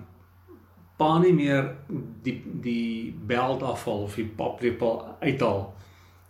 pa 1.00 1.14
nie 1.18 1.32
meer 1.32 1.76
die 2.22 2.42
die 2.60 3.12
beld 3.26 3.62
afval 3.64 4.02
of 4.04 4.18
die 4.20 4.26
paplepel 4.36 5.16
uithaal 5.20 5.62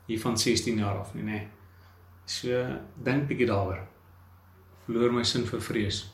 hier 0.06 0.20
van 0.20 0.38
16 0.38 0.78
jaar 0.78 1.00
af 1.00 1.14
nie, 1.14 1.22
nê. 1.22 1.30
Nee. 1.30 1.48
So 2.30 2.62
dink 3.02 3.26
bietjie 3.26 3.48
daaroor. 3.50 3.82
Verloor 4.84 5.12
my 5.12 5.24
sin 5.26 5.46
vir 5.48 5.62
vrees. 5.62 6.04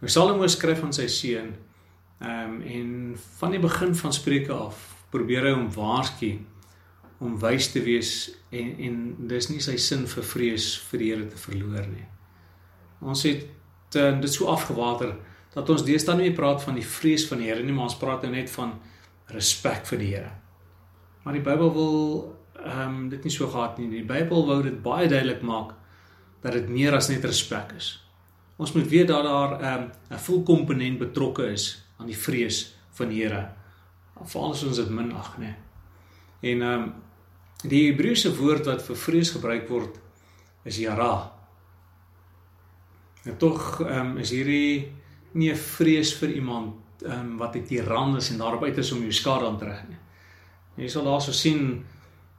Nou 0.00 0.10
Salomo 0.10 0.46
skryf 0.50 0.82
aan 0.82 0.94
sy 0.96 1.06
seun 1.06 1.54
ehm 2.18 2.58
um, 2.58 2.60
en 2.62 3.16
van 3.38 3.54
die 3.54 3.62
begin 3.62 3.94
van 3.94 4.12
Spreuke 4.12 4.54
af 4.54 4.82
probeer 5.14 5.46
hy 5.46 5.54
hom 5.54 5.70
waarsku 5.74 6.34
om 7.22 7.38
wys 7.42 7.72
te 7.72 7.82
wees 7.86 8.12
en 8.50 8.74
en 8.88 9.00
dis 9.30 9.50
nie 9.50 9.62
sy 9.62 9.76
sin 9.78 10.06
vir 10.10 10.26
vrees 10.34 10.72
vir 10.90 11.02
die 11.02 11.10
Here 11.12 11.26
te 11.30 11.38
verloor 11.46 11.86
nie. 11.86 12.06
Ons 13.00 13.22
het 13.22 13.96
uh, 13.96 14.20
dit 14.20 14.32
so 14.32 14.46
afgewater 14.46 15.14
dat 15.54 15.70
ons 15.70 15.84
deesdae 15.84 16.16
nie 16.16 16.28
meer 16.28 16.36
praat 16.36 16.62
van 16.62 16.76
die 16.78 16.86
vrees 16.86 17.26
van 17.28 17.40
die 17.42 17.48
Here 17.50 17.62
nie, 17.62 17.72
maar 17.72 17.88
ons 17.88 17.98
praat 17.98 18.22
nou 18.22 18.32
net 18.32 18.50
van 18.50 18.74
respek 19.34 19.86
vir 19.86 20.02
die 20.02 20.10
Here. 20.14 20.32
Maar 21.24 21.38
die 21.38 21.44
Bybel 21.44 21.72
wil 21.74 21.96
ehm 22.58 22.80
um, 22.88 23.08
dit 23.08 23.24
nie 23.24 23.30
so 23.30 23.46
gehad 23.46 23.78
nie. 23.78 23.88
Die 23.90 24.06
Bybel 24.06 24.46
wou 24.46 24.58
dit 24.62 24.82
baie 24.82 25.08
duidelik 25.08 25.42
maak 25.46 25.74
dat 26.42 26.52
dit 26.52 26.68
meer 26.68 26.94
as 26.96 27.08
net 27.08 27.24
respek 27.24 27.74
is. 27.78 27.92
Ons 28.58 28.72
moet 28.74 28.88
weet 28.90 29.08
dat 29.08 29.24
daar 29.24 29.60
ehm, 29.60 29.82
'n 29.82 29.82
um, 29.82 30.16
'n 30.16 30.24
volkomponent 30.26 30.98
betrokke 30.98 31.46
is 31.52 31.84
aan 31.98 32.06
die 32.06 32.18
vrees 32.18 32.74
van 32.90 33.08
die 33.08 33.22
Here. 33.22 33.48
Veral 34.24 34.50
as 34.50 34.64
ons 34.64 34.76
dit 34.76 34.90
minag, 34.90 35.38
né? 35.38 35.54
En 36.40 36.62
ehm 36.62 36.82
um, 36.82 36.94
die 37.62 37.90
Hebreëse 37.90 38.36
woord 38.36 38.66
wat 38.66 38.82
vir 38.82 38.96
vrees 38.96 39.30
gebruik 39.30 39.68
word 39.68 39.98
is 40.64 40.78
yara. 40.78 41.37
En 43.28 43.36
tog 43.36 43.80
ehm 43.84 44.06
um, 44.06 44.16
is 44.16 44.30
hierdie 44.32 44.92
nie 45.32 45.50
'n 45.52 45.56
vrees 45.56 46.14
vir 46.16 46.30
iemand 46.40 46.74
ehm 47.04 47.12
um, 47.12 47.36
wat 47.36 47.56
'n 47.56 47.64
tiran 47.64 48.16
is 48.16 48.30
en 48.30 48.38
daarop 48.38 48.62
uit 48.64 48.78
is 48.78 48.92
om 48.92 49.00
jou 49.00 49.12
skade 49.12 49.46
aan 49.46 49.58
te 49.58 49.64
reg 49.64 49.82
nie. 49.88 49.98
Jy 50.74 50.88
sal 50.88 51.04
daarso 51.04 51.32
sien 51.32 51.84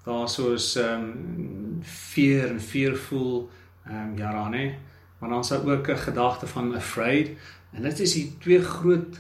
daar 0.04 0.30
soos 0.30 0.76
ehm 0.76 1.04
um, 1.04 1.80
fear 1.84 2.50
en 2.50 2.62
fearful 2.62 3.50
ehm 3.86 3.96
um, 3.96 4.18
jarane, 4.18 4.76
maar 5.20 5.30
dan 5.30 5.44
sou 5.44 5.72
ook 5.72 5.90
'n 5.90 5.98
gedagte 5.98 6.48
van 6.48 6.76
afraid 6.76 7.38
en 7.72 7.82
dit 7.82 8.00
is 8.00 8.14
die 8.14 8.38
twee 8.40 8.62
groot 8.62 9.20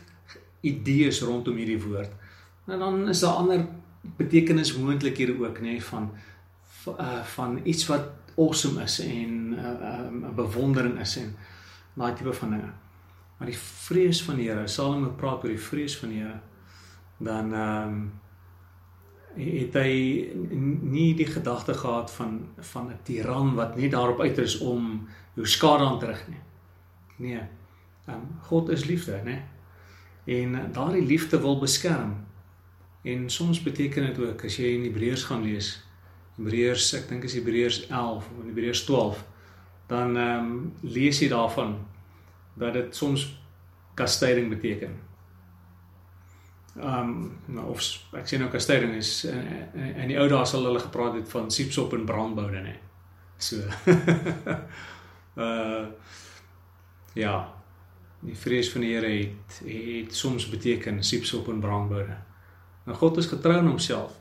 idees 0.61 1.21
rondom 1.21 1.55
hierdie 1.55 1.83
woord. 1.83 2.11
En 2.65 2.79
dan 2.79 3.09
is 3.09 3.19
daar 3.19 3.33
ander 3.33 3.65
betekenis 4.01 4.77
moontlikhede 4.77 5.45
ook 5.45 5.59
nê 5.59 5.81
van 5.81 6.11
uh, 6.87 7.23
van 7.23 7.59
iets 7.63 7.85
wat 7.87 8.03
awesome 8.37 8.83
is 8.83 8.99
en 8.99 9.49
'n 9.49 9.53
uh, 9.53 9.65
uh, 9.65 10.05
um, 10.05 10.35
bewondering 10.35 10.99
is 10.99 11.17
en 11.17 11.35
daai 11.99 12.13
tipe 12.15 12.33
van 12.33 12.55
dinge. 12.55 12.71
Maar 13.37 13.51
die 13.51 13.59
vrees 13.59 14.23
van 14.23 14.39
die 14.39 14.47
Here, 14.49 14.67
Salomo 14.67 15.13
praat 15.19 15.43
oor 15.43 15.53
die 15.53 15.67
vrees 15.69 15.95
van 15.99 16.13
die 16.13 16.23
Here, 16.23 16.39
dan 17.19 17.53
ehm 17.53 17.93
um, 17.93 18.01
het 19.39 19.75
hy 19.77 19.91
nie 20.89 21.13
die 21.15 21.27
gedagte 21.29 21.73
gehad 21.77 22.09
van 22.11 22.39
van 22.71 22.89
'n 22.89 22.99
tiran 23.03 23.53
wat 23.55 23.75
net 23.77 23.91
daarop 23.91 24.19
uit 24.19 24.37
is 24.37 24.57
om 24.57 25.07
jou 25.35 25.47
skade 25.47 25.85
aan 25.85 25.99
te 25.99 26.05
rig 26.05 26.27
nie. 26.27 26.41
Nee. 27.15 27.43
Ehm 28.07 28.15
um, 28.15 28.39
God 28.41 28.69
is 28.69 28.85
liefde, 28.85 29.21
né? 29.23 29.37
En 30.25 30.71
daardie 30.71 31.05
liefde 31.05 31.41
wil 31.41 31.59
beskerm. 31.59 32.25
En 33.01 33.29
soms 33.29 33.63
beteken 33.63 34.05
dit 34.05 34.19
ook 34.19 34.43
as 34.43 34.57
jy 34.57 34.73
in 34.75 34.83
Hebreërs 34.83 35.23
gaan 35.23 35.43
lees, 35.43 35.83
Hebreërs, 36.35 36.93
ek 36.93 37.07
dink 37.09 37.23
is 37.23 37.33
Hebreërs 37.33 37.87
11 37.87 38.27
of 38.39 38.45
Hebreërs 38.45 38.83
12, 38.83 39.23
dan 39.89 40.17
ehm 40.17 40.45
um, 40.45 40.73
lees 40.81 41.19
jy 41.19 41.29
daarvan 41.29 41.77
dat 42.53 42.73
dit 42.73 42.95
soms 42.95 43.25
kastyding 43.93 44.49
beteken. 44.49 44.97
Ehm 46.77 47.13
um, 47.47 47.59
of 47.65 47.81
ek 48.13 48.29
sê 48.29 48.37
nou 48.37 48.49
kastyding 48.53 48.93
is 48.99 49.23
in, 49.25 49.95
in 49.95 50.11
die 50.11 50.19
ou 50.21 50.27
dae 50.29 50.45
sal 50.45 50.67
hulle 50.69 50.81
gepraat 50.83 51.17
het 51.17 51.31
van 51.33 51.49
siepsop 51.51 51.95
en 51.97 52.05
brandboude 52.05 52.61
nê. 52.67 52.75
So. 53.37 53.63
uh 55.35 55.87
ja. 57.23 57.37
Die 58.19 58.35
vrees 58.35 58.67
van 58.71 58.83
die 58.83 58.93
Here 58.93 59.09
het 59.09 59.59
het 59.65 60.15
soms 60.15 60.49
beteken 60.51 61.03
siepsop 61.03 61.47
en 61.49 61.61
brandboude. 61.63 62.17
Maar 62.83 62.95
God 62.95 63.17
is 63.17 63.31
getrou 63.31 63.57
aan 63.57 63.67
homself 63.71 64.11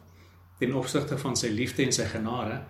ten 0.58 0.74
opsigte 0.74 1.18
van 1.18 1.36
sy 1.36 1.50
liefde 1.54 1.82
en 1.82 1.92
sy 1.92 2.06
genade 2.08 2.62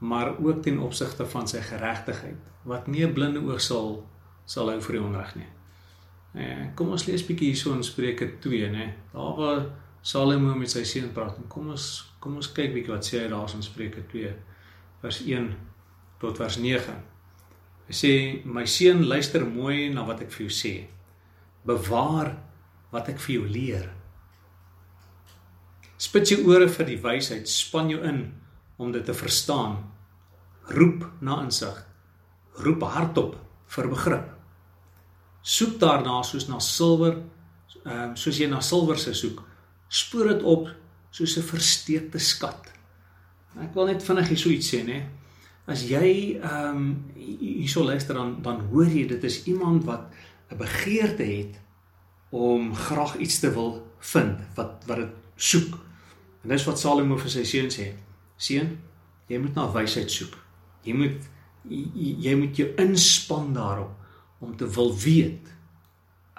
maar 0.00 0.38
ook 0.38 0.62
ten 0.62 0.78
opsigte 0.80 1.26
van 1.26 1.48
sy 1.48 1.60
geregtigheid 1.60 2.48
wat 2.64 2.86
nie 2.86 3.04
'n 3.06 3.12
blinde 3.12 3.40
oog 3.40 3.60
sal 3.60 4.06
sal 4.44 4.70
hou 4.70 4.80
vir 4.80 4.92
die 4.92 5.02
onreg 5.02 5.34
nie. 5.36 5.50
Eh 6.34 6.74
kom 6.74 6.88
ons 6.88 7.06
lees 7.06 7.26
bietjie 7.26 7.50
hierso 7.52 7.72
in 7.74 7.84
Spreuke 7.84 8.38
2 8.40 8.70
nê. 8.70 8.92
Daar 9.12 9.36
waar 9.36 9.66
Salomo 10.02 10.54
met 10.54 10.70
sy 10.70 10.84
seun 10.84 11.12
praat 11.12 11.36
en 11.36 11.48
kom 11.48 11.68
ons 11.68 12.14
kom 12.20 12.36
ons 12.36 12.52
kyk 12.52 12.72
bietjie 12.74 12.92
wat 12.92 13.04
sê 13.04 13.20
hy 13.20 13.28
daar 13.28 13.54
in 13.54 13.62
Spreuke 13.62 14.02
2 14.12 14.34
vers 15.02 15.20
1 15.20 15.54
tot 16.20 16.36
vers 16.36 16.56
9. 16.56 16.94
Hy 17.86 17.92
sê 17.92 18.12
my 18.44 18.64
seun 18.66 19.06
luister 19.08 19.44
mooi 19.46 19.90
na 19.92 20.04
wat 20.06 20.20
ek 20.20 20.30
vir 20.30 20.46
jou 20.46 20.54
sê. 20.54 20.74
Bewaar 21.66 22.36
wat 22.92 23.08
ek 23.08 23.18
vir 23.18 23.34
jou 23.34 23.46
leer. 23.46 23.90
Spit 26.00 26.30
jou 26.30 26.46
ore 26.48 26.68
vir 26.68 26.86
die 26.86 27.00
wysheid, 27.02 27.48
span 27.48 27.90
jou 27.90 28.00
in 28.06 28.39
om 28.80 28.92
dit 28.92 29.04
te 29.04 29.14
verstaan. 29.14 29.76
Roep 30.72 31.04
na 31.20 31.42
insig. 31.44 31.76
Roep 32.64 32.82
hardop 32.82 33.36
vir 33.74 33.88
begrip. 33.92 34.26
Soek 35.40 35.78
daarna 35.80 36.22
soos 36.24 36.48
na 36.48 36.60
silwer, 36.64 37.18
ehm 37.84 38.16
soos 38.16 38.40
jy 38.40 38.48
na 38.48 38.60
silwer 38.64 38.98
se 38.98 39.12
soek. 39.16 39.42
Spoor 39.88 40.32
dit 40.32 40.42
op 40.42 40.68
soos 41.10 41.36
'n 41.36 41.48
versteekte 41.52 42.18
skat. 42.18 42.72
Ek 43.60 43.74
wil 43.74 43.86
net 43.86 44.02
vinnig 44.02 44.28
hier 44.28 44.38
so 44.38 44.48
iets 44.48 44.70
sê, 44.74 44.84
nê. 44.84 45.02
As 45.66 45.82
jy 45.82 46.40
ehm 46.40 46.76
um, 46.76 47.12
hierso 47.14 47.84
luister 47.84 48.14
dan 48.14 48.42
dan 48.42 48.60
hoor 48.70 48.86
jy 48.86 49.06
dit 49.06 49.24
is 49.24 49.44
iemand 49.44 49.84
wat 49.84 50.12
'n 50.50 50.56
begeerte 50.56 51.22
het 51.22 51.60
om 52.30 52.74
graag 52.74 53.16
iets 53.16 53.40
te 53.40 53.50
wil 53.50 53.86
vind 53.98 54.38
wat 54.54 54.84
wat 54.86 54.96
dit 54.96 55.12
soek. 55.36 55.78
En 56.42 56.48
dis 56.48 56.64
wat 56.64 56.78
Salomo 56.78 57.16
vir 57.16 57.30
sy 57.30 57.44
seun 57.44 57.70
sê. 57.70 57.92
Seun, 58.40 58.72
jy 59.28 59.38
moet 59.42 59.56
na 59.58 59.66
wysheid 59.74 60.10
soek. 60.12 60.36
Jy 60.86 60.96
moet 60.96 61.28
jy, 61.68 62.14
jy 62.24 62.34
moet 62.40 62.56
jou 62.56 62.68
inspann 62.80 63.52
daarop 63.54 64.40
om 64.40 64.54
te 64.56 64.68
wil 64.76 64.94
weet 64.96 65.50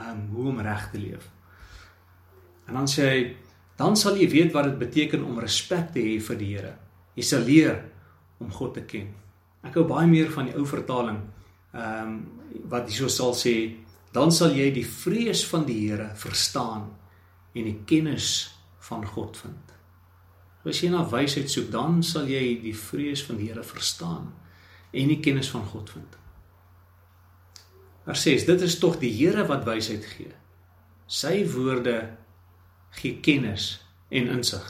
um 0.01 0.25
hoe 0.34 0.48
om 0.50 0.62
reg 0.65 0.88
te 0.91 1.01
leef. 1.01 1.27
En 2.67 2.79
dan 2.79 2.89
sê 2.89 3.08
hy 3.10 3.22
dan 3.77 3.98
sal 3.98 4.17
jy 4.20 4.27
weet 4.29 4.53
wat 4.53 4.67
dit 4.70 4.77
beteken 4.81 5.24
om 5.25 5.39
respek 5.41 5.91
te 5.93 6.01
hê 6.05 6.17
vir 6.22 6.38
die 6.38 6.50
Here. 6.53 6.74
Jy 7.17 7.25
sal 7.25 7.46
leer 7.48 7.79
om 8.41 8.51
God 8.53 8.75
te 8.77 8.84
ken. 8.86 9.08
Ek 9.65 9.77
hou 9.77 9.86
baie 9.89 10.10
meer 10.10 10.29
van 10.34 10.50
die 10.50 10.58
ou 10.58 10.65
vertaling. 10.70 11.22
Ehm 11.74 12.13
um, 12.13 12.22
wat 12.67 12.89
hierso 12.89 13.08
sal 13.08 13.31
sê, 13.38 13.53
dan 14.12 14.34
sal 14.36 14.51
jy 14.51 14.65
die 14.75 14.84
vrees 14.84 15.46
van 15.48 15.63
die 15.63 15.77
Here 15.86 16.10
verstaan 16.20 16.89
en 17.55 17.70
die 17.70 17.77
kennis 17.88 18.51
van 18.89 19.05
God 19.08 19.39
vind. 19.39 19.72
As 20.65 20.82
jy 20.82 20.91
na 20.94 21.01
wysheid 21.10 21.50
soek, 21.50 21.72
dan 21.74 22.03
sal 22.06 22.27
jy 22.30 22.60
die 22.62 22.75
vrees 22.77 23.24
van 23.25 23.39
die 23.39 23.50
Here 23.50 23.63
verstaan 23.65 24.34
en 24.91 25.08
die 25.08 25.22
kennis 25.24 25.50
van 25.50 25.65
God 25.65 25.89
vind. 25.89 26.18
Vers 28.06 28.22
6: 28.22 28.46
Dit 28.46 28.62
is 28.62 28.77
tog 28.80 29.00
die 29.01 29.13
Here 29.13 29.46
wat 29.50 29.65
wysheid 29.65 30.06
gee. 30.06 30.34
Sy 31.08 31.41
woorde 31.53 32.18
gee 33.00 33.20
kennis 33.24 33.80
en 34.10 34.30
insig. 34.38 34.68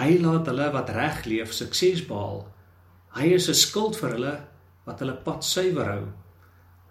Hy 0.00 0.16
laat 0.22 0.48
hulle 0.48 0.70
wat 0.72 0.90
reg 0.90 1.24
leef 1.28 1.52
sukses 1.52 2.04
behaal. 2.08 2.46
Hy 3.16 3.34
is 3.36 3.48
'n 3.48 3.54
skild 3.54 3.96
vir 3.96 4.10
hulle 4.10 4.36
wat 4.84 5.00
hulle 5.00 5.16
pad 5.24 5.44
suiwer 5.44 5.86
hou. 5.86 6.06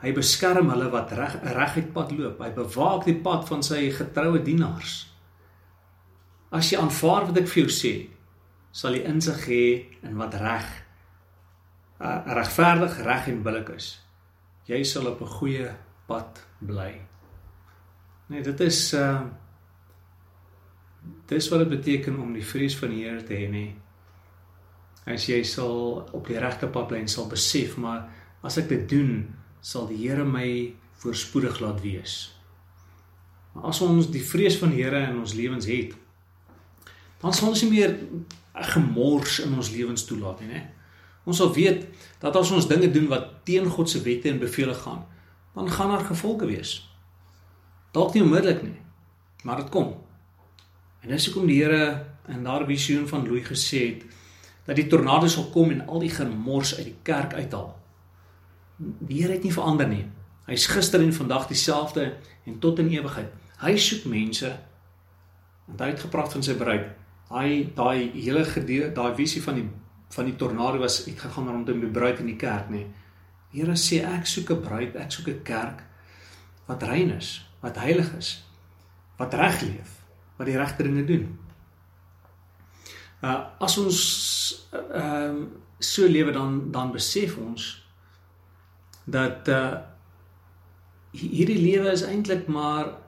Hy 0.02 0.12
beskerm 0.14 0.70
hulle 0.70 0.90
wat 0.90 1.12
reg 1.12 1.42
reguit 1.44 1.94
pad 1.94 2.12
loop. 2.12 2.40
Hy 2.40 2.52
bewaak 2.52 3.06
die 3.06 3.20
pad 3.22 3.48
van 3.48 3.64
sy 3.64 3.92
getroue 3.92 4.42
dienaars. 4.44 5.11
As 6.52 6.72
jy 6.72 6.80
aanvaar 6.80 7.30
wat 7.30 7.38
ek 7.40 7.48
vir 7.48 7.64
jou 7.64 7.72
sê, 7.72 7.94
sal 8.72 8.96
jy 8.96 9.06
insig 9.08 9.46
hê 9.48 9.66
in 10.04 10.18
wat 10.20 10.36
reg 10.40 10.68
uh, 12.02 12.22
regverdig, 12.26 12.98
reg 13.06 13.30
en 13.32 13.44
billik 13.46 13.70
is. 13.76 13.94
Jy 14.68 14.84
sal 14.84 15.08
op 15.12 15.22
'n 15.22 15.36
goeie 15.38 15.70
pad 16.08 16.42
bly. 16.60 17.02
Nee, 18.28 18.42
dit 18.42 18.60
is 18.60 18.94
uh 18.94 19.22
dis 21.28 21.50
wat 21.50 21.60
dit 21.60 21.70
beteken 21.70 22.20
om 22.20 22.34
die 22.34 22.46
vrees 22.46 22.76
van 22.78 22.90
die 22.90 23.04
Here 23.04 23.24
te 23.24 23.34
hê, 23.34 23.50
nee. 23.50 23.76
As 25.06 25.26
jy 25.26 25.44
sal 25.44 26.06
op 26.14 26.28
die 26.28 26.38
regte 26.38 26.68
pad 26.68 26.88
bly 26.88 27.00
en 27.00 27.08
sal 27.08 27.28
besef, 27.28 27.78
maar 27.78 28.10
as 28.44 28.58
ek 28.58 28.70
dit 28.70 28.90
doen, 28.90 29.36
sal 29.62 29.88
die 29.88 29.98
Here 30.08 30.26
my 30.26 30.74
voorspoedig 31.02 31.60
laat 31.60 31.82
wees. 31.82 32.36
Maar 33.54 33.64
as 33.64 33.82
ons 33.82 34.12
die 34.12 34.24
vrees 34.24 34.60
van 34.60 34.70
die 34.70 34.84
Here 34.84 35.08
in 35.10 35.18
ons 35.20 35.34
lewens 35.34 35.66
het, 35.66 35.96
dan 37.22 37.34
sal 37.34 37.52
ons 37.54 37.62
nie 37.66 37.72
meer 37.72 37.96
gemors 38.74 39.40
in 39.46 39.54
ons 39.56 39.72
lewens 39.72 40.06
toelaat 40.06 40.42
nie, 40.42 40.52
nee. 40.56 40.64
Ons 41.24 41.38
sal 41.38 41.52
weet 41.54 41.86
dat 42.22 42.36
as 42.36 42.52
ons 42.52 42.68
dinge 42.70 42.90
doen 42.92 43.08
wat 43.12 43.44
teen 43.46 43.68
God 43.70 43.90
se 43.90 44.02
wette 44.02 44.30
en 44.30 44.40
bevele 44.42 44.74
gaan, 44.74 45.04
dan 45.54 45.70
gaan 45.70 45.94
daar 45.94 46.06
gevolge 46.06 46.48
wees. 46.50 46.72
Dalk 47.92 48.14
nie 48.14 48.24
onmiddellik 48.24 48.64
nie, 48.64 48.80
maar 49.44 49.62
dit 49.62 49.70
kom. 49.70 49.94
En 51.02 51.10
dis 51.10 51.26
hoekom 51.28 51.50
die 51.50 51.60
Here 51.64 52.06
in 52.30 52.44
daardie 52.46 52.76
visioen 52.76 53.08
van 53.10 53.26
Louis 53.28 53.46
gesê 53.48 53.86
het 53.90 54.04
dat 54.66 54.78
die 54.78 54.88
tornado 54.88 55.28
sal 55.28 55.50
kom 55.54 55.72
en 55.74 55.86
al 55.88 56.04
die 56.04 56.14
gemors 56.14 56.76
uit 56.78 56.86
die 56.86 56.98
kerk 57.04 57.34
uithaal. 57.34 57.74
Die 58.78 59.22
Here 59.22 59.34
het 59.34 59.44
nie 59.44 59.54
verander 59.54 59.90
nie. 59.90 60.06
Hy's 60.46 60.68
gister 60.70 61.02
en 61.02 61.14
vandag 61.14 61.48
dieselfde 61.50 62.14
en 62.46 62.60
tot 62.60 62.80
in 62.80 62.90
ewigheid. 62.94 63.34
Hy 63.62 63.76
soek 63.78 64.06
mense 64.10 64.50
en 65.68 65.78
hy 65.80 65.92
het 65.92 66.06
gepraat 66.06 66.34
van 66.34 66.46
sy 66.46 66.56
bruid. 66.58 67.01
Hy 67.32 67.72
daai 67.76 68.12
hele 68.16 68.44
gedeelte, 68.46 68.96
daai 68.98 69.16
visie 69.16 69.44
van 69.44 69.56
die 69.56 69.70
van 70.12 70.28
die 70.28 70.36
tornado 70.36 70.80
was 70.82 71.06
uitgegaan 71.08 71.48
rondom 71.48 71.80
die 71.80 71.88
bruid 71.88 72.20
in 72.20 72.28
die 72.28 72.36
kerk, 72.36 72.68
nê. 72.68 72.82
Die 73.52 73.62
Here 73.62 73.78
sê 73.80 74.02
ek 74.04 74.28
soek 74.28 74.52
'n 74.52 74.62
bruid, 74.62 74.96
ek 74.96 75.12
soek 75.12 75.28
'n 75.28 75.44
kerk 75.44 75.84
wat 76.68 76.84
rein 76.84 77.12
is, 77.16 77.48
wat 77.62 77.78
heilig 77.78 78.12
is, 78.18 78.44
wat 79.18 79.34
reg 79.34 79.62
leef, 79.62 79.92
wat 80.38 80.48
die 80.48 80.58
regte 80.58 80.84
dinge 80.84 81.06
doen. 81.06 81.40
Uh 83.22 83.40
as 83.60 83.78
ons 83.78 84.00
ehm 84.72 85.42
uh, 85.42 85.48
so 85.80 86.08
lewe 86.08 86.32
dan 86.32 86.72
dan 86.72 86.92
besef 86.92 87.38
ons 87.38 87.86
dat 89.06 89.48
uh 89.48 89.78
hierdie 91.12 91.60
lewe 91.60 91.92
is 91.92 92.04
eintlik 92.08 92.48
maar 92.48 93.01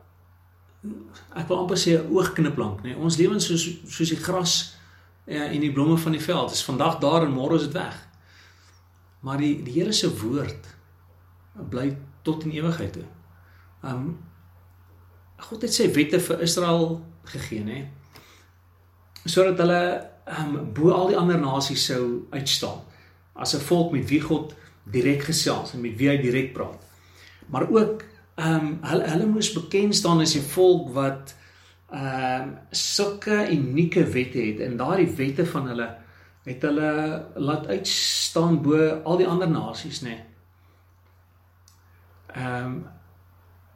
ek 1.34 1.48
wil 1.48 1.58
amper 1.64 1.78
sê 1.80 1.98
'n 1.98 2.12
oogkniplank, 2.12 2.84
nê. 2.84 2.96
Ons 2.96 3.18
lewens 3.18 3.46
soos 3.46 3.64
soos 3.88 4.10
die 4.10 4.20
gras 4.20 4.76
ja, 5.26 5.46
en 5.46 5.60
die 5.60 5.72
blomme 5.72 5.98
van 5.98 6.12
die 6.12 6.22
veld. 6.22 6.50
Dit 6.50 6.58
is 6.58 6.64
vandag 6.64 7.00
daar 7.00 7.24
en 7.24 7.32
môre 7.32 7.56
is 7.56 7.68
dit 7.68 7.74
weg. 7.74 8.08
Maar 9.20 9.38
die 9.38 9.64
die 9.64 9.74
Here 9.74 9.92
se 9.92 10.10
woord 10.20 10.68
bly 11.70 11.98
tot 12.22 12.44
in 12.44 12.52
ewigheid 12.52 12.94
toe. 12.94 13.08
Um 13.84 14.18
God 15.38 15.62
het 15.62 15.74
sy 15.74 15.90
wette 15.92 16.20
vir 16.20 16.42
Israel 16.42 17.02
gegee, 17.24 17.64
nê? 17.64 17.88
Sodat 19.26 19.60
hulle 19.60 20.10
um 20.40 20.74
bo 20.74 20.92
al 20.92 21.08
die 21.12 21.18
ander 21.18 21.40
nasies 21.40 21.86
sou 21.86 22.28
uitstaan 22.32 22.82
as 23.34 23.56
'n 23.56 23.60
volk 23.60 23.92
met 23.92 24.10
wie 24.10 24.22
God 24.22 24.56
direk 24.84 25.24
gesels 25.24 25.74
en 25.74 25.82
met 25.82 25.96
wie 25.98 26.10
hy 26.10 26.18
direk 26.22 26.54
praat. 26.54 26.80
Maar 27.48 27.70
ook 27.70 28.04
um 28.36 28.78
hulle 28.82 29.10
hulle 29.10 29.26
moes 29.30 29.52
bekend 29.54 29.96
staan 29.96 30.22
as 30.22 30.36
'n 30.36 30.42
volk 30.42 30.94
wat 30.94 31.36
ehm 31.94 32.50
uh, 32.50 32.58
sulke 32.72 33.50
unieke 33.52 34.06
wette 34.06 34.40
het 34.40 34.60
en 34.60 34.78
daardie 34.78 35.16
wette 35.16 35.46
van 35.46 35.68
hulle 35.68 35.90
het 36.44 36.62
hulle 36.62 37.26
laat 37.36 37.68
uitstaan 37.68 38.62
bo 38.62 39.02
al 39.04 39.18
die 39.18 39.28
ander 39.28 39.50
nasies 39.50 40.02
nê. 40.02 40.18
Ehm 42.34 42.66
um, 42.66 42.86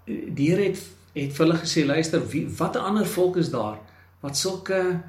die 0.08 0.50
Here 0.50 0.64
het 0.64 0.82
het 1.14 1.34
vir 1.34 1.46
hulle 1.46 1.60
gesê 1.60 1.86
luister 1.86 2.28
wie 2.32 2.48
watter 2.58 2.82
ander 2.82 3.06
volk 3.06 3.38
is 3.38 3.50
daar 3.50 3.80
wat 4.20 4.38
sulke 4.38 5.02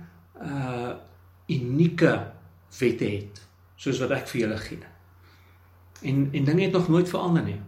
uh 0.42 0.94
unieke 1.48 2.32
wette 2.78 3.04
het 3.04 3.40
soos 3.76 4.00
wat 4.02 4.10
ek 4.10 4.28
vir 4.28 4.40
julle 4.40 4.56
gee. 4.56 4.84
En 6.02 6.28
en 6.32 6.44
dinge 6.44 6.62
het 6.62 6.72
nog 6.72 6.88
nooit 6.88 7.08
verander 7.08 7.42
nie. 7.42 7.60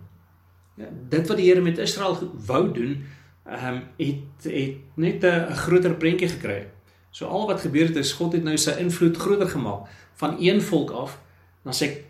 Ja, 0.80 0.88
dit 1.08 1.28
wat 1.28 1.36
die 1.36 1.48
Here 1.50 1.60
met 1.60 1.78
Israel 1.78 2.16
wou 2.46 2.62
doen 2.72 3.02
ehm 3.44 3.74
um, 3.74 3.82
het 3.96 4.44
het 4.44 4.76
net 4.94 5.24
'n 5.24 5.52
groter 5.52 5.94
prentjie 5.94 6.28
gekry. 6.28 6.66
So 7.10 7.26
al 7.26 7.46
wat 7.46 7.60
gebeur 7.60 7.86
het 7.86 7.96
is 7.96 8.12
God 8.12 8.32
het 8.32 8.42
nou 8.42 8.56
sy 8.56 8.70
invloed 8.70 9.16
groter 9.16 9.48
gemaak 9.48 9.88
van 10.14 10.36
een 10.40 10.62
volk 10.62 10.90
af 10.90 11.20
na 11.62 11.72
sy 11.72 12.04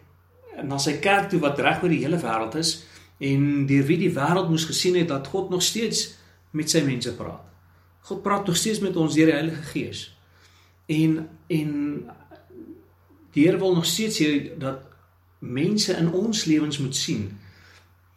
na 0.62 0.78
sy 0.78 0.98
kerk 0.98 1.28
toe 1.28 1.40
wat 1.40 1.58
reg 1.58 1.82
oor 1.82 1.88
die 1.88 2.04
hele 2.04 2.20
wêreld 2.20 2.54
is 2.54 2.84
en 3.18 3.66
deur 3.66 3.84
wie 3.84 3.98
die 3.98 4.14
wêreld 4.14 4.48
moes 4.48 4.64
gesien 4.64 4.96
het 4.96 5.08
dat 5.08 5.26
God 5.26 5.50
nog 5.50 5.62
steeds 5.62 6.14
met 6.50 6.70
sy 6.70 6.82
mense 6.84 7.14
praat. 7.14 7.42
God 8.00 8.22
praat 8.22 8.46
nog 8.46 8.56
steeds 8.56 8.78
met 8.78 8.96
ons 8.96 9.14
deur 9.14 9.26
die 9.26 9.34
Heilige 9.34 9.62
Gees. 9.62 10.16
En 10.86 11.28
en 11.46 11.70
die 13.32 13.46
Here 13.46 13.58
wil 13.58 13.74
nog 13.74 13.86
steeds 13.86 14.18
hê 14.18 14.58
dat 14.58 14.78
mense 15.38 15.92
in 15.92 16.12
ons 16.12 16.44
lewens 16.44 16.78
moet 16.78 16.96
sien 16.96 17.39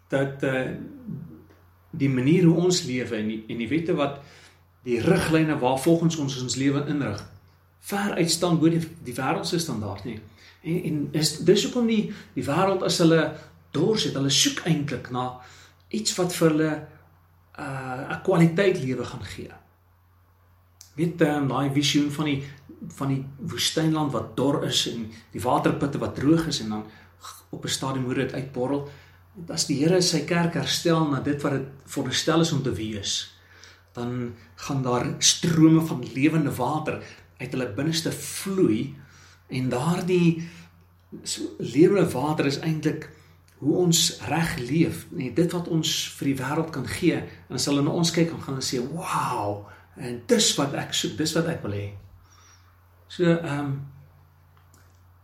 dat 0.09 0.43
uh 0.43 0.71
die 1.93 2.09
manier 2.09 2.43
hoe 2.43 2.57
ons 2.57 2.83
lewe 2.83 3.15
en 3.15 3.27
die 3.27 3.43
en 3.47 3.57
die 3.57 3.69
wette 3.69 3.93
wat 3.93 4.17
die 4.83 4.99
riglyne 4.99 5.59
waar 5.61 5.77
volgens 5.79 6.15
ons 6.17 6.41
ons 6.41 6.55
lewe 6.57 6.81
inrig 6.89 7.21
ver 7.85 8.15
uitstaan 8.17 8.59
bo 8.59 8.71
die 8.71 8.81
die 9.03 9.15
wêreld 9.15 9.47
se 9.47 9.59
standaard 9.59 10.03
nie. 10.07 10.19
En 10.63 10.83
en 10.89 10.97
is 11.11 11.35
dis 11.45 11.65
hoekom 11.67 11.87
die 11.87 12.13
die 12.33 12.45
wêreld 12.47 12.85
as 12.87 12.97
hulle 13.03 13.21
dors 13.75 14.07
het, 14.07 14.15
hulle 14.17 14.31
soek 14.31 14.63
eintlik 14.69 15.11
na 15.11 15.27
iets 15.93 16.15
wat 16.17 16.33
vir 16.33 16.49
hulle 16.49 16.71
uh 17.59 18.01
'n 18.15 18.21
kwaliteit 18.23 18.79
lewe 18.81 19.05
gaan 19.05 19.25
gee. 19.35 19.51
Weet 20.95 21.17
dan 21.17 21.43
um, 21.43 21.47
daai 21.47 21.69
visioen 21.73 22.11
van 22.11 22.25
die 22.25 22.43
van 22.87 23.07
die 23.07 23.25
woestynland 23.37 24.11
wat 24.11 24.35
dor 24.37 24.63
is 24.63 24.87
en 24.91 25.11
die 25.31 25.41
waterputte 25.41 25.97
wat 25.97 26.15
droog 26.15 26.47
is 26.47 26.59
en 26.59 26.69
dan 26.69 26.85
op 27.49 27.63
'n 27.63 27.67
stadium 27.77 28.03
moet 28.03 28.15
dit 28.15 28.33
uitborrel 28.33 28.89
as 29.53 29.65
die 29.69 29.79
Here 29.81 30.01
sy 30.01 30.23
kerk 30.29 30.57
herstel 30.59 31.07
na 31.09 31.21
dit 31.25 31.39
wat 31.43 31.57
dit 31.57 31.89
veronderstel 31.89 32.45
is 32.45 32.51
om 32.53 32.61
te 32.63 32.73
wees, 32.77 33.15
dan 33.93 34.33
gaan 34.65 34.83
daar 34.85 35.07
strome 35.19 35.81
van 35.85 36.03
lewende 36.15 36.53
water 36.57 37.01
uit 37.39 37.49
hulle 37.51 37.69
binneste 37.75 38.11
vloei 38.13 38.93
en 39.53 39.69
daardie 39.69 40.43
so 41.23 41.53
lewende 41.59 42.07
water 42.13 42.49
is 42.49 42.61
eintlik 42.65 43.09
hoe 43.63 43.75
ons 43.79 43.99
reg 44.27 44.57
leef, 44.59 45.05
nee, 45.15 45.31
dit 45.33 45.51
wat 45.55 45.69
ons 45.71 45.89
vir 46.17 46.31
die 46.31 46.39
wêreld 46.41 46.71
kan 46.75 46.87
gee. 46.89 47.21
En 47.47 47.55
as 47.55 47.67
hulle 47.69 47.83
na 47.85 47.93
ons 47.95 48.11
kyk, 48.11 48.33
dan 48.33 48.41
gaan 48.43 48.57
hulle 48.57 48.65
sê, 48.67 48.81
"Wow, 48.83 49.69
en 49.95 50.21
dis 50.27 50.55
wat 50.57 50.73
ek 50.73 50.93
soek, 50.93 51.17
dis 51.17 51.33
wat 51.33 51.47
ek 51.47 51.61
wil 51.63 51.71
hê." 51.71 51.93
So 53.07 53.23
ehm 53.23 53.59
um, 53.59 53.92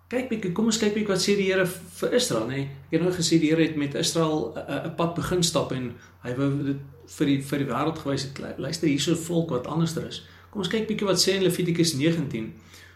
kyk 0.10 0.30
bietjie, 0.32 0.52
kom 0.58 0.69
ons 0.72 0.80
kyk 0.82 0.95
bietjie 0.95 1.12
wat 1.13 1.22
sê 1.22 1.36
die 1.38 1.50
Here 1.52 1.65
vir 1.69 2.15
Israel, 2.17 2.48
nê? 2.50 2.62
Nee. 2.63 2.78
Ek 2.89 2.95
het 2.98 3.04
nou 3.06 3.12
gesê 3.13 3.38
die 3.41 3.52
Here 3.52 3.62
het 3.62 3.76
met 3.78 3.95
Israel 3.95 4.54
'n 4.58 4.95
pad 4.98 5.13
begin 5.15 5.43
stap 5.43 5.72
en 5.72 5.93
hy 6.24 6.34
wou 6.36 6.50
dit 6.63 6.82
vir 7.17 7.26
die 7.28 7.41
vir 7.41 7.60
die 7.60 7.69
wêreld 7.69 8.00
gewys 8.00 8.24
het. 8.24 8.58
Luister 8.58 8.88
hierso 8.88 9.15
volk 9.15 9.50
wat 9.50 9.67
anderster 9.67 10.08
is. 10.08 10.26
Kom 10.50 10.62
ons 10.62 10.69
kyk 10.69 10.88
bietjie 10.88 11.08
wat 11.08 11.22
sê 11.22 11.36
in 11.38 11.43
Levitikus 11.43 11.93
19 11.93 12.54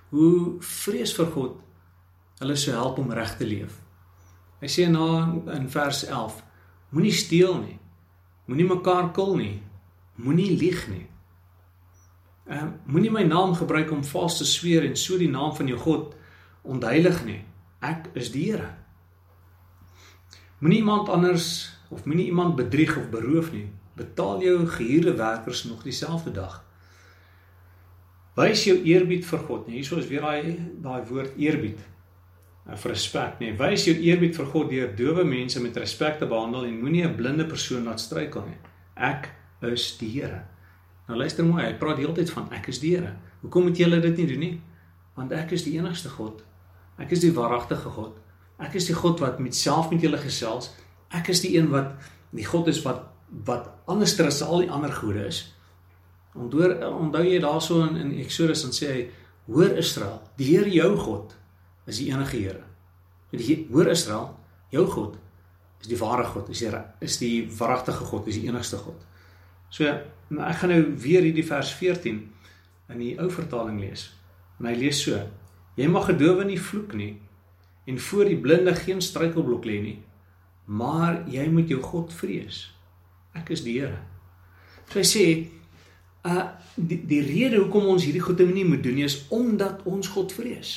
hoe 0.09 0.57
vrees 0.59 1.13
vir 1.13 1.25
God 1.25 1.59
hulle 2.39 2.55
sou 2.55 2.73
help 2.73 2.97
om 2.97 3.11
reg 3.11 3.37
te 3.37 3.45
leef. 3.45 3.79
Hy 4.61 4.67
sê 4.67 4.89
na 4.89 5.33
in 5.53 5.69
vers 5.69 6.05
11: 6.05 6.43
Moenie 6.89 7.11
steel 7.11 7.61
nie. 7.61 7.79
Moenie 8.47 8.65
mekaar 8.65 9.13
kil 9.13 9.35
nie. 9.35 9.61
Moenie 10.15 10.57
lieg 10.57 10.87
nie. 10.89 11.05
Ehm 12.49 12.67
uh, 12.67 12.71
moenie 12.85 13.11
my 13.11 13.23
naam 13.23 13.53
gebruik 13.55 13.91
om 13.91 14.03
vals 14.03 14.37
te 14.37 14.45
sweer 14.45 14.83
en 14.83 14.97
so 14.97 15.17
die 15.17 15.29
naam 15.29 15.55
van 15.55 15.67
jou 15.67 15.77
God 15.77 16.15
ontheilig 16.63 17.23
nie. 17.27 17.41
Ek 17.83 18.09
is 18.17 18.31
die 18.31 18.47
Here. 18.51 18.71
Moenie 20.63 20.79
iemand 20.79 21.09
anders 21.11 21.47
of 21.91 22.05
moenie 22.05 22.25
iemand 22.31 22.55
bedrieg 22.55 22.95
of 22.97 23.09
beroof 23.11 23.51
nie. 23.51 23.67
Betaal 23.99 24.41
jou 24.41 24.67
gehuurde 24.67 25.15
werkers 25.19 25.63
nog 25.63 25.83
dieselfde 25.83 26.31
dag. 26.31 26.61
Wys 28.39 28.63
jou 28.65 28.77
eerbied 28.81 29.25
vir 29.27 29.41
God. 29.45 29.67
Nee, 29.67 29.81
hierso 29.81 29.99
is 30.01 30.07
weer 30.09 30.23
daai 30.23 30.55
daai 30.81 31.03
woord 31.09 31.35
eerbied. 31.37 31.83
En 32.63 32.79
vir 32.79 32.93
respek, 32.93 33.35
nee. 33.43 33.51
Wys 33.59 33.85
jou 33.89 33.93
eerbied 34.07 34.37
vir 34.39 34.47
God 34.53 34.71
deur 34.71 34.95
dowe 34.97 35.25
mense 35.27 35.61
met 35.61 35.77
respek 35.77 36.17
te 36.21 36.29
behandel 36.31 36.65
en 36.69 36.79
moenie 36.79 37.03
'n 37.05 37.15
blinde 37.15 37.45
persoon 37.45 37.83
laat 37.83 37.99
struikel 37.99 38.47
nie. 38.47 38.57
Ek 38.95 39.29
is 39.61 39.97
die 39.97 40.09
Here. 40.09 40.45
Nou 41.07 41.17
luister 41.17 41.45
mooi, 41.45 41.63
hy 41.65 41.73
praat 41.73 41.97
heeltyd 41.97 42.31
van 42.31 42.47
ek 42.51 42.67
is 42.67 42.79
die 42.79 42.95
Here. 42.95 43.13
Hoekom 43.41 43.63
moet 43.63 43.77
julle 43.77 43.99
dit 43.99 44.17
nie 44.17 44.27
doen 44.27 44.39
nie? 44.39 44.61
Want 45.15 45.31
ek 45.31 45.51
is 45.51 45.63
die 45.63 45.77
enigste 45.77 46.09
God 46.09 46.43
Ek 47.01 47.13
is 47.15 47.23
die 47.23 47.33
waaragtige 47.33 47.89
God. 47.95 48.17
Ek 48.61 48.75
is 48.77 48.87
die 48.89 48.97
God 48.97 49.21
wat 49.23 49.39
met 49.41 49.55
self 49.57 49.89
met 49.91 50.03
julle 50.03 50.19
gesels. 50.21 50.71
Ek 51.13 51.31
is 51.33 51.41
die 51.41 51.55
een 51.57 51.71
wat 51.73 51.95
die 52.33 52.45
God 52.45 52.69
is 52.71 52.81
wat 52.85 53.09
wat 53.47 53.69
anderster 53.89 54.27
as 54.29 54.43
al 54.45 54.61
die 54.61 54.69
ander 54.69 54.91
gode 54.93 55.23
is. 55.25 55.39
Onthou 56.37 56.69
onthou 56.91 57.23
jy 57.25 57.39
daarso 57.41 57.79
in, 57.87 57.97
in 57.97 58.11
Eksodus 58.21 58.61
dan 58.65 58.75
sê 58.75 58.91
hy 58.91 59.01
hoor 59.47 59.73
Israel, 59.77 60.19
die 60.37 60.51
Here 60.51 60.69
jou 60.69 60.91
God 61.01 61.33
is 61.89 61.97
die 61.97 62.11
enige 62.11 62.37
Here. 62.37 62.63
Die 63.33 63.57
hoor 63.71 63.89
Israel, 63.89 64.29
jou 64.69 64.85
God 64.89 65.17
is 65.81 65.89
die 65.91 65.99
ware 65.99 66.23
God, 66.29 66.49
is 66.53 66.61
die 66.63 66.83
is 67.03 67.17
die 67.19 67.37
waaragtige 67.57 68.05
God, 68.07 68.27
is 68.29 68.37
die 68.39 68.47
enigste 68.47 68.77
God. 68.79 69.01
So 69.73 69.89
nou 70.29 70.45
ek 70.47 70.61
gaan 70.61 70.71
nou 70.73 70.83
weer 71.01 71.25
hierdie 71.25 71.45
vers 71.47 71.73
14 71.75 72.21
in 72.93 73.01
die 73.01 73.15
ou 73.19 73.29
vertaling 73.33 73.81
lees. 73.81 74.07
En 74.59 74.69
hy 74.69 74.77
lees 74.77 75.01
so: 75.03 75.17
Jy 75.75 75.87
mag 75.89 76.05
gedowe 76.05 76.45
nie 76.45 76.59
vloek 76.59 76.93
nie 76.93 77.13
en 77.85 77.99
voor 77.99 78.25
die 78.25 78.39
blinde 78.39 78.75
geen 78.75 79.01
struikelblok 79.01 79.65
lê 79.65 79.79
nie. 79.81 79.97
Maar 80.65 81.23
jy 81.27 81.47
moet 81.51 81.69
jou 81.69 81.81
God 81.83 82.13
vrees. 82.15 82.69
Ek 83.35 83.49
is 83.51 83.63
die 83.65 83.79
Here. 83.79 83.99
So 84.87 85.01
hy 85.01 85.07
sê, 85.07 85.25
uh 86.23 86.51
die 86.73 86.97
die 87.05 87.21
rede 87.21 87.59
hoekom 87.59 87.91
ons 87.91 88.05
hierdie 88.07 88.23
goeie 88.23 88.47
nie 88.49 88.65
moet 88.65 88.81
doen 88.81 88.95
nie 88.97 89.05
is 89.05 89.19
omdat 89.29 89.83
ons 89.85 90.07
God 90.09 90.31
vrees. 90.33 90.71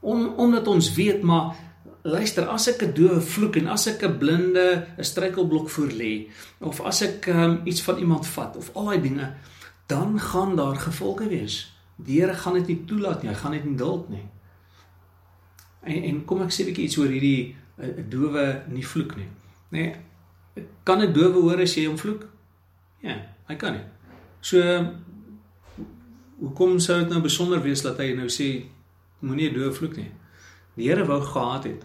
Om 0.00 0.32
omdat 0.42 0.66
ons 0.66 0.88
weet 0.96 1.22
maar 1.22 1.54
luister 2.02 2.48
as 2.48 2.66
ek 2.68 2.82
'n 2.82 2.94
dowe 2.94 3.20
vloek 3.20 3.56
en 3.56 3.68
as 3.68 3.86
ek 3.86 4.02
'n 4.02 4.18
blinde 4.18 4.86
'n 4.98 5.04
struikelblok 5.04 5.70
voor 5.70 5.92
lê 5.92 6.26
of 6.60 6.80
as 6.80 7.02
ek 7.02 7.26
um, 7.26 7.60
iets 7.64 7.82
van 7.82 7.98
iemand 7.98 8.26
vat 8.26 8.56
of 8.56 8.70
al 8.74 8.84
daai 8.84 9.00
dinge 9.00 9.34
dan 9.86 10.20
gaan 10.20 10.56
daar 10.56 10.76
gevolge 10.76 11.28
wees. 11.28 11.77
Die 12.06 12.20
Here 12.20 12.34
gaan 12.34 12.54
dit 12.60 12.66
nie 12.66 12.84
toelaat 12.86 13.22
nie. 13.22 13.30
Hy 13.32 13.38
gaan 13.38 13.56
dit 13.56 13.64
nie 13.64 13.76
duld 13.76 14.08
nie. 14.12 14.26
En 15.82 16.02
en 16.02 16.24
kom 16.24 16.42
ek 16.42 16.52
sê 16.54 16.62
'n 16.62 16.70
bietjie 16.70 16.84
iets 16.84 16.98
oor 16.98 17.08
hierdie 17.08 17.56
'n 17.78 18.08
dowe 18.10 18.62
nie 18.68 18.86
vloek 18.86 19.16
nie. 19.16 19.28
Nê? 19.70 19.84
Nee, 19.84 20.66
kan 20.84 21.02
'n 21.02 21.12
dowe 21.12 21.40
hoor 21.40 21.60
as 21.60 21.74
jy 21.74 21.86
hom 21.86 21.98
vloek? 21.98 22.26
Ja, 23.02 23.16
hy 23.48 23.56
kan 23.56 23.72
nie. 23.72 23.84
So 24.40 24.58
hoekom 26.38 26.78
sou 26.78 26.98
dit 27.00 27.08
nou 27.08 27.20
besonder 27.20 27.62
wees 27.62 27.82
dat 27.82 27.98
hy 27.98 28.14
nou 28.14 28.28
sê 28.28 28.64
moenie 29.20 29.50
'n 29.50 29.54
dowe 29.54 29.72
vloek 29.72 29.96
nie? 29.96 30.10
Die 30.76 30.88
Here 30.88 31.04
wou 31.06 31.20
gehad 31.20 31.64
het. 31.64 31.84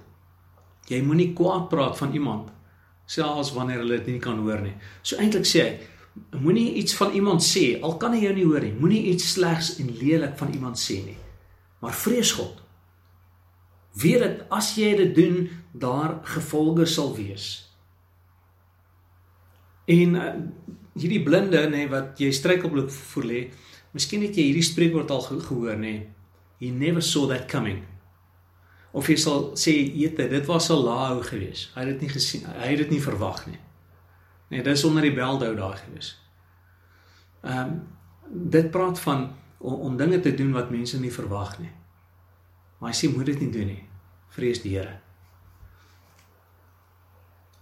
Jy 0.87 1.01
moenie 1.01 1.33
kwaad 1.33 1.69
praat 1.69 1.97
van 1.97 2.13
iemand 2.13 2.51
selfs 3.05 3.53
wanneer 3.53 3.77
hulle 3.77 3.97
dit 3.97 4.05
nie 4.05 4.19
kan 4.19 4.37
hoor 4.37 4.61
nie. 4.61 4.73
So 5.01 5.17
eintlik 5.17 5.45
sê 5.45 5.61
hy 5.63 5.79
Moenie 6.13 6.73
iets 6.77 6.95
van 6.95 7.13
iemand 7.17 7.41
sê 7.45 7.79
al 7.81 7.97
kan 7.97 8.13
hy 8.13 8.23
jou 8.25 8.33
nie 8.37 8.45
hoor 8.45 8.61
nie. 8.61 8.73
Moenie 8.77 9.03
iets 9.13 9.31
slegs 9.33 9.75
en 9.81 9.89
lelik 9.97 10.37
van 10.37 10.53
iemand 10.53 10.77
sê 10.77 10.99
nie. 11.05 11.17
Maar 11.81 11.95
vrees 11.97 12.31
God. 12.37 12.61
Weet 13.97 14.21
dat 14.23 14.43
as 14.53 14.73
jy 14.77 14.93
dit 14.97 15.15
doen, 15.15 15.49
daar 15.71 16.19
gevolge 16.35 16.85
sal 16.89 17.11
wees. 17.17 17.47
En 19.89 20.15
uh, 20.15 20.29
hierdie 20.97 21.21
blinde 21.25 21.59
nê 21.67 21.83
nee, 21.83 21.89
wat 21.91 22.21
jy 22.21 22.31
struikelblok 22.33 22.91
voor 22.93 23.27
lê, 23.27 23.41
miskien 23.93 24.23
het 24.25 24.37
jy 24.37 24.47
hierdie 24.49 24.65
spreekwoord 24.65 25.11
al 25.11 25.25
gehoor 25.27 25.75
nê. 25.75 25.81
Nee, 25.81 26.05
he 26.63 26.71
never 26.71 27.03
saw 27.03 27.27
that 27.29 27.49
coming. 27.51 27.83
Of 28.93 29.09
jy 29.09 29.17
sal 29.17 29.51
sê, 29.57 29.73
"Jete, 29.73 30.29
dit 30.29 30.45
was 30.45 30.69
al 30.69 30.83
laau 30.85 31.21
geweest. 31.25 31.73
Hy 31.75 31.81
het 31.81 31.89
dit 31.89 32.01
nie 32.01 32.13
gesien, 32.13 32.45
hy 32.45 32.67
het 32.69 32.77
dit 32.77 32.89
nie 32.89 33.01
verwag 33.01 33.47
nie." 33.47 33.59
Nee, 34.53 34.61
dis 34.61 34.83
onder 34.83 35.01
die 35.01 35.13
beldhou 35.13 35.55
daar 35.57 35.77
gewees. 35.81 36.13
Ehm 37.41 37.59
um, 37.59 37.81
dit 38.49 38.71
praat 38.71 38.99
van 38.99 39.31
om, 39.57 39.73
om 39.73 39.97
dinge 39.97 40.19
te 40.19 40.33
doen 40.35 40.51
wat 40.51 40.69
mense 40.69 40.99
nie 40.99 41.11
verwag 41.11 41.57
nie. 41.59 41.71
Maar 42.77 42.91
hy 42.91 42.97
sê 42.97 43.09
moet 43.09 43.25
dit 43.25 43.39
nie 43.39 43.49
doen 43.51 43.67
nie. 43.71 43.83
Vrees 44.33 44.61
die 44.61 44.75
Here. 44.75 44.99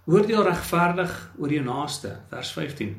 Oordeel 0.04 0.44
regverdig 0.44 1.14
oor 1.38 1.52
jou 1.52 1.64
naaste, 1.64 2.12
vers 2.28 2.52
15. 2.52 2.92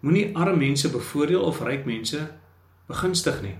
Moenie 0.00 0.36
arme 0.36 0.56
mense 0.56 0.90
bevoordeel 0.90 1.46
of 1.46 1.62
ryk 1.62 1.86
mense 1.86 2.24
begunstig 2.90 3.40
nie. 3.46 3.54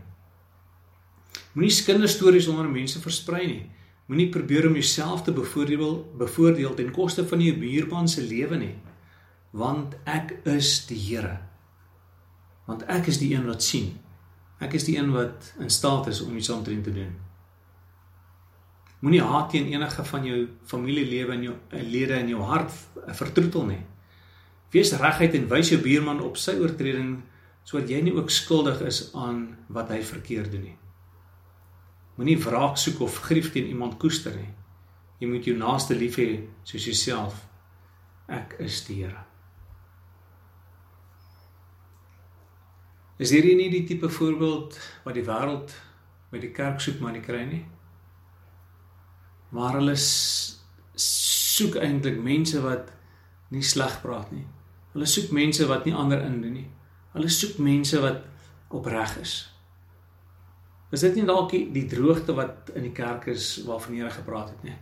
Moenie 1.54 1.78
kinderstories 1.86 2.50
onder 2.50 2.68
mense 2.70 3.00
versprei 3.00 3.46
nie. 3.46 3.62
Moenie 4.06 4.28
probeer 4.34 4.66
om 4.66 4.74
jouself 4.74 5.22
te 5.22 5.32
bevoordeel 5.32 6.02
bevoordeel 6.18 6.74
ten 6.74 6.90
koste 6.90 7.26
van 7.26 7.46
jou 7.46 7.56
buurman 7.62 8.08
se 8.08 8.26
lewe 8.26 8.58
nie 8.66 8.74
want 9.56 9.96
ek 10.04 10.34
is 10.44 10.84
die 10.90 10.98
Here. 11.00 11.38
Want 12.66 12.84
ek 12.92 13.08
is 13.12 13.20
die 13.22 13.32
een 13.34 13.46
wat 13.48 13.64
sien. 13.64 13.94
Ek 14.60 14.74
is 14.76 14.84
die 14.88 14.96
een 14.98 15.12
wat 15.14 15.52
in 15.62 15.70
staat 15.72 16.10
is 16.12 16.20
om 16.24 16.36
iets 16.36 16.50
omtrent 16.52 16.84
te 16.84 16.92
doen. 16.92 17.14
Moenie 19.04 19.22
haat 19.22 19.50
teen 19.52 19.68
enige 19.72 20.04
van 20.08 20.24
jou 20.24 20.38
familielewe 20.66 21.36
en 21.36 21.44
jou 21.44 21.54
lede 21.84 22.16
in 22.22 22.32
jou 22.32 22.40
hart 22.48 22.72
vertroetel 23.18 23.68
nie. 23.68 23.82
Wees 24.74 24.92
regheid 24.98 25.36
en 25.38 25.48
wys 25.52 25.70
jou 25.72 25.80
buurman 25.84 26.24
op 26.24 26.40
sy 26.40 26.56
oortreding 26.60 27.20
sodat 27.66 27.90
jy 27.92 28.00
nie 28.06 28.14
ook 28.16 28.30
skuldig 28.30 28.80
is 28.86 29.06
aan 29.18 29.48
wat 29.74 29.92
hy 29.92 30.00
verkeerd 30.06 30.52
doen 30.54 30.68
nie. 30.70 30.76
Moenie 32.16 32.38
wraak 32.40 32.80
soek 32.80 33.02
of 33.04 33.20
grief 33.28 33.52
teen 33.52 33.68
iemand 33.68 33.98
koester 34.00 34.36
nie. 34.36 34.52
Jy 35.20 35.30
moet 35.32 35.48
jou 35.48 35.56
naaste 35.58 35.96
lief 35.96 36.18
hê 36.20 36.30
soos 36.64 36.88
jouself. 36.88 37.44
Ek 38.32 38.56
is 38.64 38.84
die 38.88 39.02
Here. 39.04 39.25
Is 43.16 43.32
hierdie 43.32 43.56
nie 43.56 43.70
die 43.72 43.84
tipe 43.88 44.10
voorbeeld 44.12 44.76
wat 45.06 45.16
die 45.16 45.24
wêreld 45.24 45.72
met 46.32 46.42
die 46.44 46.52
kerk 46.52 46.82
soek 46.84 47.00
maar 47.00 47.14
nie 47.16 47.24
kry 47.24 47.44
nie? 47.48 47.62
Maar 49.56 49.78
hulle 49.78 49.94
soek 49.96 51.78
eintlik 51.80 52.18
mense 52.20 52.60
wat 52.60 52.92
nie 53.54 53.64
sleg 53.64 54.00
praat 54.02 54.32
nie. 54.34 54.44
Hulle 54.92 55.08
soek 55.08 55.32
mense 55.32 55.64
wat 55.70 55.86
nie 55.88 55.94
ander 55.96 56.20
indoen 56.26 56.58
nie. 56.58 56.68
Hulle 57.14 57.30
soek 57.32 57.56
mense 57.62 58.00
wat 58.04 58.24
opreg 58.76 59.16
is. 59.22 59.36
Is 60.92 61.02
dit 61.06 61.16
nie 61.16 61.26
dalk 61.26 61.50
die 61.52 61.86
droogte 61.88 62.36
wat 62.36 62.70
in 62.76 62.84
die 62.86 62.94
kerk 62.94 63.26
is 63.32 63.56
waarvan 63.66 63.96
Here 63.96 64.12
gepraat 64.12 64.52
het 64.52 64.68
nie? 64.68 64.76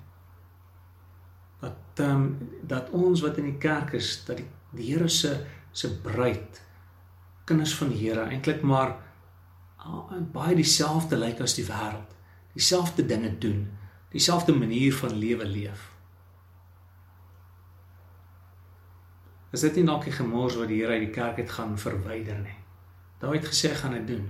Dat 1.63 2.03
ehm 2.03 2.11
um, 2.11 2.51
dat 2.67 2.91
ons 2.91 3.23
wat 3.23 3.39
in 3.39 3.47
die 3.53 3.59
kerk 3.63 3.95
is, 3.95 4.25
dat 4.27 4.41
die, 4.43 4.47
die 4.75 4.91
Here 4.91 5.09
se 5.09 5.37
se 5.73 5.91
bruid 6.03 6.61
kinders 7.45 7.75
van 7.77 7.91
die 7.93 8.01
Here 8.01 8.27
eintlik 8.29 8.63
maar 8.63 8.97
uh, 9.85 10.21
baie 10.33 10.57
dieselfde 10.57 11.17
lyk 11.21 11.43
as 11.45 11.57
die 11.59 11.67
wêreld. 11.69 12.13
Dieselfde 12.55 13.07
dinge 13.07 13.33
doen, 13.39 13.67
dieselfde 14.15 14.55
manier 14.55 14.95
van 14.95 15.17
lewe 15.19 15.47
leef. 15.47 15.91
Is 19.55 19.63
dit 19.63 19.77
nie 19.79 19.87
dalk 19.87 20.07
die 20.09 20.15
gemors 20.15 20.57
wat 20.59 20.71
die 20.71 20.81
Here 20.83 20.97
uit 20.97 21.07
die 21.07 21.15
kerk 21.15 21.39
het 21.43 21.53
gaan 21.57 21.77
verwyder 21.79 22.41
nie? 22.43 22.57
Daai 23.23 23.39
het 23.39 23.51
gesê 23.51 23.71
gaan 23.75 23.95
dit 23.99 24.09
doen. 24.15 24.25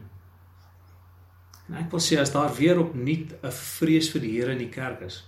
En 1.68 1.79
ek 1.81 1.92
wil 1.94 2.03
sê 2.05 2.18
as 2.20 2.33
daar 2.33 2.53
weer 2.59 2.81
opnuut 2.81 3.33
'n 3.40 3.53
vrees 3.79 4.11
vir 4.12 4.20
die 4.20 4.35
Here 4.37 4.53
in 4.53 4.61
die 4.61 4.72
kerk 4.72 5.00
is, 5.00 5.24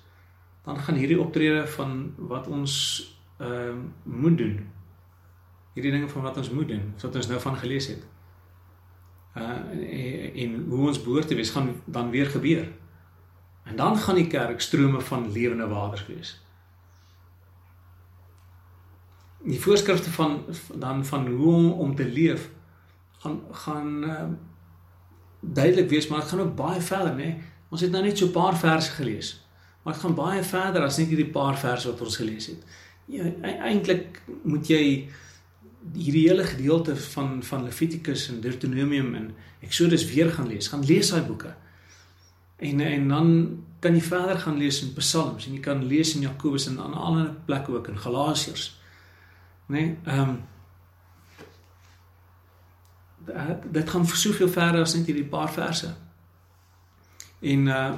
dan 0.64 0.78
gaan 0.78 0.98
hierdie 1.00 1.20
optrede 1.20 1.66
van 1.66 2.14
wat 2.18 2.48
ons 2.48 2.74
ehm 3.38 3.78
uh, 3.78 3.84
moet 4.04 4.38
doen 4.38 4.56
hierdie 5.76 5.92
dinge 5.92 6.08
van 6.08 6.24
wat 6.24 6.36
ons 6.40 6.50
moet 6.56 6.68
doen, 6.72 6.84
wat 7.02 7.18
ons 7.20 7.28
nou 7.28 7.40
van 7.40 7.56
gelees 7.60 7.90
het. 7.92 8.04
uh 9.36 9.60
en 10.42 10.52
hoe 10.68 10.86
ons 10.88 11.02
behoort 11.02 11.28
te 11.28 11.36
wees 11.36 11.50
gaan 11.52 11.74
dan 11.84 12.10
weer 12.10 12.26
gebeur. 12.32 12.68
En 13.64 13.76
dan 13.76 13.96
gaan 13.98 14.14
die 14.14 14.26
kerk 14.26 14.60
strome 14.60 15.00
van 15.00 15.32
lewende 15.32 15.66
waters 15.68 16.06
wees. 16.06 16.30
Die 19.44 19.60
voorskrifte 19.60 20.10
van 20.10 20.44
dan 20.74 21.04
van 21.04 21.26
hoe 21.26 21.54
om, 21.54 21.70
om 21.72 21.94
te 21.94 22.04
leef 22.04 22.50
gaan 23.18 23.40
gaan 23.50 24.04
uh, 24.04 24.22
duidelik 25.40 25.88
wees, 25.88 26.08
maar 26.08 26.20
dit 26.20 26.28
gaan 26.28 26.40
ook 26.40 26.56
baie 26.56 26.80
verder, 26.80 27.14
né? 27.14 27.24
Nee? 27.24 27.42
Ons 27.68 27.80
het 27.80 27.90
nou 27.90 28.04
net 28.04 28.18
so 28.18 28.26
'n 28.26 28.32
paar 28.32 28.56
verse 28.56 28.90
gelees. 28.90 29.46
Maar 29.82 29.92
dit 29.92 30.02
gaan 30.02 30.14
baie 30.14 30.42
verder 30.42 30.82
as 30.82 30.96
net 30.96 31.06
hierdie 31.06 31.30
paar 31.30 31.58
verse 31.58 31.90
wat 31.90 32.00
ons 32.00 32.16
gelees 32.16 32.46
het. 32.46 32.64
Ja, 33.04 33.24
e-, 33.24 33.58
eintlik 33.70 34.22
moet 34.42 34.66
jy 34.66 35.08
hierdie 35.94 36.28
hele 36.28 36.44
gedeelte 36.44 36.96
van 36.96 37.42
van 37.42 37.64
Levitikus 37.64 38.28
en 38.28 38.40
Deuteronomium 38.40 39.14
en 39.14 39.34
Exodus 39.60 40.04
weer 40.04 40.30
gaan 40.32 40.46
lees. 40.46 40.68
Gaan 40.68 40.84
lees 40.84 41.10
daai 41.10 41.22
boeke. 41.22 41.54
En 42.56 42.80
en 42.80 43.08
dan 43.08 43.64
kan 43.78 43.94
jy 43.94 44.02
verder 44.02 44.38
gaan 44.38 44.56
lees 44.56 44.82
in 44.82 44.92
Psalms 44.94 45.46
en 45.46 45.52
jy 45.52 45.60
kan 45.60 45.84
lees 45.84 46.14
in 46.14 46.20
Jakobus 46.20 46.66
en 46.66 46.80
aan 46.80 46.94
ander 46.94 47.34
plekke 47.44 47.72
ook 47.72 47.88
in 47.88 47.98
Galasiërs. 47.98 48.80
Né? 49.66 49.80
Nee, 49.80 49.96
ehm 50.04 50.28
um, 50.28 50.44
dit 53.72 53.90
gaan 53.90 54.06
vir 54.06 54.16
soveel 54.16 54.48
verder 54.48 54.80
as 54.80 54.94
net 54.94 55.06
hierdie 55.06 55.26
paar 55.26 55.52
verse. 55.52 55.94
En 57.40 57.66
uh 57.66 57.94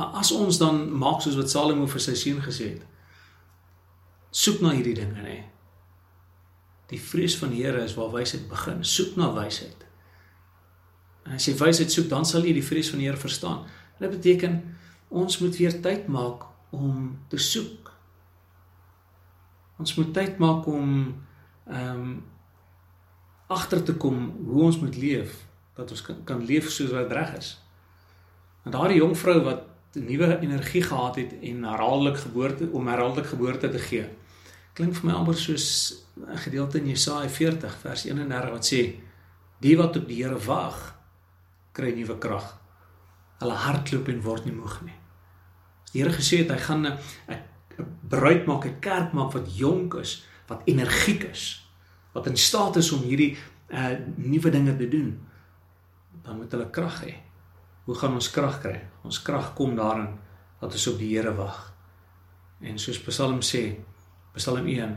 as 0.00 0.32
ons 0.32 0.58
dan 0.58 0.98
maak 0.98 1.20
soos 1.20 1.36
wat 1.36 1.50
Salomo 1.50 1.86
vir 1.90 2.00
sy 2.00 2.14
seun 2.14 2.38
gesê 2.42 2.68
het. 2.68 2.84
Soek 4.30 4.60
na 4.62 4.70
hierdie 4.70 4.94
dinge, 4.94 5.22
nê. 5.22 5.34
Die 6.90 7.00
vrees 7.00 7.36
van 7.38 7.52
die 7.54 7.62
Here 7.64 7.84
is 7.84 7.94
waar 7.94 8.10
wysheid 8.12 8.48
begin. 8.50 8.84
Soek 8.84 9.16
na 9.16 9.30
wysheid. 9.34 9.86
En 11.26 11.36
as 11.38 11.46
jy 11.46 11.54
wysheid 11.58 11.92
soek, 11.92 12.08
dan 12.10 12.26
sal 12.26 12.46
jy 12.46 12.56
die 12.56 12.66
vrees 12.66 12.90
van 12.90 13.02
die 13.02 13.06
Here 13.08 13.20
verstaan. 13.20 13.62
Dit 14.00 14.10
beteken 14.10 14.58
ons 15.08 15.38
moet 15.42 15.56
weer 15.56 15.76
tyd 15.82 16.08
maak 16.10 16.46
om 16.74 17.14
te 17.28 17.38
soek. 17.38 17.92
Ons 19.80 19.94
moet 19.98 20.12
tyd 20.14 20.38
maak 20.42 20.66
om 20.70 20.90
ehm 21.70 22.02
um, 22.02 22.12
agter 23.50 23.80
te 23.82 23.96
kom 23.98 24.18
hoe 24.46 24.62
ons 24.62 24.76
moet 24.78 24.94
leef 24.96 25.32
dat 25.74 25.90
ons 25.90 26.02
kan, 26.06 26.18
kan 26.24 26.44
leef 26.46 26.68
soos 26.70 26.92
wat 26.94 27.10
reg 27.12 27.32
is. 27.34 27.48
En 28.62 28.70
daardie 28.70 29.00
jong 29.00 29.16
vrou 29.18 29.40
wat 29.42 29.64
nuwe 29.98 30.36
energie 30.38 30.82
gehad 30.82 31.16
het 31.18 31.32
en 31.40 31.64
herhaaldelik 31.64 32.20
geboorte 32.22 32.68
om 32.70 32.86
herhaaldelik 32.86 33.26
geboorte 33.26 33.70
te 33.70 33.78
gee. 33.78 34.04
Klink 34.74 34.94
vir 34.96 35.10
my 35.10 35.14
amper 35.18 35.36
soos 35.36 35.66
'n 36.16 36.36
gedeelte 36.36 36.78
in 36.78 36.88
Jesaja 36.88 37.28
40 37.28 37.76
vers 37.82 38.04
31 38.04 38.50
wat 38.50 38.64
sê: 38.64 39.00
"Die 39.60 39.76
wat 39.76 39.96
op 39.96 40.06
die 40.06 40.22
Here 40.22 40.38
wag, 40.38 40.96
kry 41.72 41.92
nuwe 41.94 42.18
krag. 42.18 42.58
Hulle 43.38 43.54
hardloop 43.54 44.08
en 44.08 44.22
word 44.22 44.44
nie 44.44 44.54
moeg 44.54 44.82
nie." 44.82 44.98
Die 45.92 46.02
Here 46.02 46.12
gesê 46.12 46.38
het 46.38 46.50
hy 46.50 46.58
gaan 46.58 46.86
'n 46.86 46.98
'n 47.28 47.86
bruid 48.08 48.46
maak, 48.46 48.64
'n 48.64 48.80
kerk 48.80 49.12
maak 49.12 49.32
wat 49.32 49.56
jonk 49.56 49.94
is, 49.94 50.24
wat 50.46 50.62
energiek 50.64 51.24
is, 51.24 51.66
wat 52.12 52.26
in 52.26 52.36
staat 52.36 52.76
is 52.76 52.92
om 52.92 53.02
hierdie 53.02 53.36
uh 53.70 53.96
nuwe 54.16 54.50
dinge 54.50 54.76
te 54.76 54.88
doen 54.88 55.30
dan 56.22 56.36
moet 56.36 56.52
hulle 56.52 56.70
krag 56.70 57.02
hê. 57.04 57.14
Hoe 57.84 57.94
gaan 57.94 58.14
ons 58.18 58.30
krag 58.30 58.60
kry? 58.62 58.76
Ons 59.06 59.22
krag 59.22 59.52
kom 59.58 59.74
daarin 59.78 60.12
dat 60.60 60.72
ons 60.76 60.88
op 60.92 60.98
die 61.00 61.10
Here 61.14 61.32
wag. 61.34 61.58
En 62.60 62.78
soos 62.78 63.00
Psalm 63.02 63.40
sê, 63.46 63.62
Psalm 64.34 64.66
1, 64.66 64.96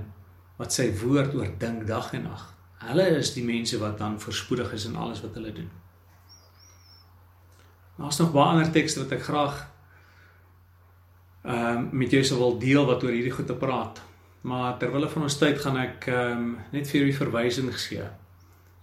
wat 0.59 0.73
sy 0.73 0.91
woord 1.01 1.33
oordink 1.35 1.87
dag 1.89 2.11
en 2.13 2.27
nag. 2.29 2.43
Hulle 2.83 3.05
is 3.17 3.31
die 3.33 3.45
mense 3.45 3.79
wat 3.81 3.97
dan 3.97 4.19
voorspoedig 4.21 4.73
is 4.75 4.85
in 4.85 4.97
alles 4.99 5.23
wat 5.23 5.37
hulle 5.39 5.53
doen. 5.55 5.69
Daar's 7.97 8.19
nog 8.19 8.33
baie 8.33 8.55
ander 8.55 8.71
tekste 8.73 9.03
wat 9.03 9.13
ek 9.17 9.23
graag 9.29 9.61
ehm 11.43 11.77
um, 11.77 11.87
met 11.99 12.11
jou 12.11 12.21
sou 12.23 12.37
wil 12.39 12.57
deel 12.59 12.85
wat 12.87 13.03
oor 13.03 13.11
hierdie 13.11 13.33
goed 13.33 13.47
te 13.47 13.55
praat. 13.59 13.99
Maar 14.47 14.77
terwyl 14.79 15.09
van 15.09 15.25
ons 15.27 15.37
tyd 15.37 15.59
gaan 15.59 15.77
ek 15.81 16.07
ehm 16.11 16.43
um, 16.43 16.53
net 16.71 16.87
vir 16.89 17.01
julle 17.01 17.17
verwysings 17.17 17.87
gee. 17.91 18.05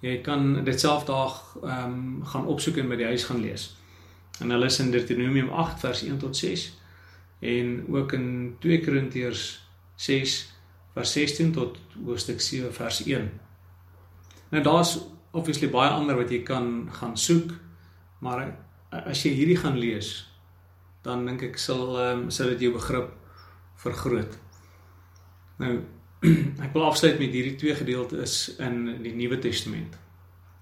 Jy 0.01 0.21
kan 0.25 0.65
dit 0.65 0.81
self 0.81 1.07
daar 1.09 1.37
ehm 1.63 1.95
um, 1.95 2.25
gaan 2.27 2.47
opsoek 2.47 2.83
en 2.83 2.89
by 2.89 3.01
die 3.01 3.09
huis 3.13 3.25
gaan 3.31 3.41
lees. 3.41 3.71
En 4.41 4.51
hulle 4.51 4.67
is 4.67 4.81
in 4.81 4.91
Deuteronomium 4.91 5.51
8 5.51 5.81
vers 5.81 6.03
1 6.03 6.19
tot 6.19 6.37
6 6.37 6.71
en 7.41 7.85
ook 7.89 8.13
in 8.13 8.57
2 8.61 8.81
Korintiërs 8.85 9.45
6 10.01 10.39
vers 10.95 11.13
16 11.13 11.53
tot 11.53 11.79
hoofstuk 12.05 12.41
7 12.41 12.73
vers 12.75 13.03
1. 13.05 13.29
Nou 14.51 14.63
daar's 14.65 14.97
obviously 15.31 15.71
baie 15.71 15.91
ander 15.91 16.19
wat 16.19 16.33
jy 16.33 16.43
kan 16.47 16.89
gaan 16.93 17.17
soek, 17.17 17.53
maar 18.25 18.43
as 18.91 19.23
jy 19.23 19.35
hierdie 19.37 19.61
gaan 19.61 19.79
lees, 19.79 20.27
dan 21.07 21.25
dink 21.29 21.45
ek 21.47 21.61
sal 21.61 21.95
ehm 22.01 22.27
sal 22.35 22.51
dit 22.55 22.67
jou 22.67 22.75
begrip 22.75 23.13
vergroot. 23.81 24.37
Nou 25.63 25.79
ek 26.65 26.75
wil 26.75 26.85
afsluit 26.85 27.21
met 27.21 27.33
hierdie 27.33 27.57
twee 27.61 27.77
gedeeltes 27.77 28.57
in 28.61 28.83
die 29.05 29.15
Nuwe 29.17 29.39
Testament. 29.41 29.97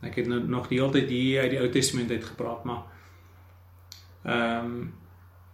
Ek 0.05 0.21
het 0.21 0.29
nou 0.31 0.39
nog 0.47 0.69
die 0.71 0.79
hele 0.79 0.95
tyd 0.95 1.11
hier 1.11 1.43
uit 1.47 1.57
die 1.57 1.63
Ou 1.63 1.71
Testament 1.75 2.13
uit 2.15 2.25
gepraat, 2.25 2.65
maar 2.69 2.87
ehm 4.29 4.73
um, 4.73 4.81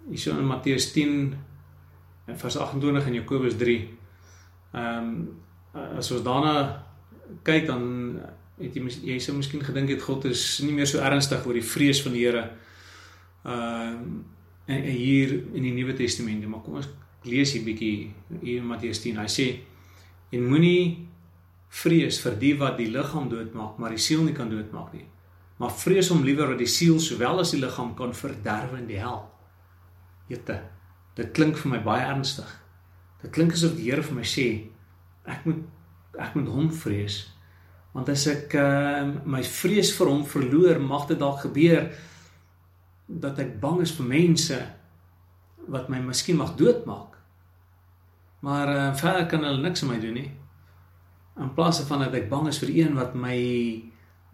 hier 0.04 0.20
so 0.20 0.34
in 0.36 0.44
Matteus 0.44 0.90
10 0.92 1.32
en 2.26 2.38
vers 2.38 2.56
28 2.56 3.06
en 3.06 3.18
Jakobus 3.20 3.56
3. 3.60 3.78
Ehm 4.72 5.08
um, 5.08 5.40
as 5.98 6.10
ons 6.14 6.22
daarna 6.22 6.84
kyk 7.42 7.64
dan 7.66 7.86
het 8.60 8.76
jy 8.76 8.84
jy 9.08 9.16
sou 9.18 9.32
miskien 9.34 9.64
gedink 9.64 9.90
het 9.90 10.02
God 10.02 10.28
is 10.30 10.60
nie 10.62 10.74
meer 10.76 10.86
so 10.86 11.02
ernstig 11.02 11.42
oor 11.46 11.56
die 11.58 11.66
vrees 11.66 12.02
van 12.04 12.14
die 12.14 12.26
Here. 12.26 12.44
Ehm 13.44 13.96
um, 13.98 14.24
en, 14.66 14.80
en 14.80 14.96
hier 14.96 15.32
in 15.52 15.62
die 15.66 15.74
Nuwe 15.76 15.92
Testament, 15.92 16.46
maar 16.48 16.62
kom 16.64 16.78
ons 16.80 16.88
lees 17.28 17.52
hier 17.52 17.64
bietjie 17.64 18.12
hier 18.40 18.62
in 18.62 18.68
Matteus 18.68 19.02
10. 19.04 19.18
Hy 19.20 19.28
sê 19.28 19.48
en 20.34 20.46
moenie 20.48 21.04
vrees 21.74 22.20
vir 22.22 22.38
die 22.40 22.54
wat 22.60 22.78
die 22.78 22.88
liggaam 22.92 23.28
doodmaak, 23.28 23.78
maar 23.78 23.94
die 23.94 24.00
siel 24.00 24.22
nie 24.24 24.36
kan 24.36 24.50
doodmaak 24.50 24.94
nie. 24.94 25.04
Maar 25.58 25.74
vrees 25.74 26.10
hom 26.10 26.24
liewer 26.26 26.52
wat 26.52 26.62
die 26.62 26.70
siel 26.70 26.98
sowel 27.02 27.42
as 27.42 27.52
die 27.54 27.60
liggaam 27.62 27.92
kan 27.98 28.14
verderf 28.16 28.74
in 28.78 28.86
die 28.88 29.00
hel. 29.02 29.20
Jette, 30.30 30.60
dit 31.14 31.30
klink 31.36 31.58
vir 31.60 31.70
my 31.70 31.80
baie 31.84 32.04
ernstig. 32.08 32.48
Dit 33.22 33.32
klink 33.34 33.54
asof 33.54 33.76
die 33.76 33.88
Here 33.88 34.02
vir 34.02 34.18
my 34.18 34.26
sê 34.28 34.48
ek 35.24 35.46
moet 35.48 35.62
ek 36.20 36.36
moet 36.38 36.50
hom 36.50 36.68
vrees. 36.70 37.24
Want 37.94 38.10
as 38.10 38.26
ek 38.30 38.54
uh, 38.58 39.06
my 39.26 39.42
vrees 39.46 39.92
vir 39.94 40.10
hom 40.10 40.24
verloor, 40.26 40.80
mag 40.82 41.08
dit 41.10 41.18
dalk 41.18 41.44
gebeur 41.46 41.88
dat 43.06 43.38
ek 43.38 43.58
bang 43.62 43.82
is 43.84 43.92
vir 43.94 44.08
mense 44.10 44.58
wat 45.70 45.90
my 45.92 46.00
miskien 46.02 46.38
mag 46.38 46.54
doodmaak. 46.58 47.18
Maar 48.44 48.72
uh, 48.74 48.88
verder 48.98 49.28
kan 49.30 49.46
hulle 49.46 49.62
niks 49.62 49.84
aan 49.84 49.92
my 49.94 49.98
doen 50.02 50.18
nie. 50.18 50.30
In 51.40 51.52
plaas 51.54 51.80
van 51.88 52.04
dat 52.04 52.14
ek 52.18 52.30
bang 52.30 52.48
is 52.50 52.60
vir 52.62 52.74
een 52.74 52.96
wat 52.98 53.14
my 53.18 53.36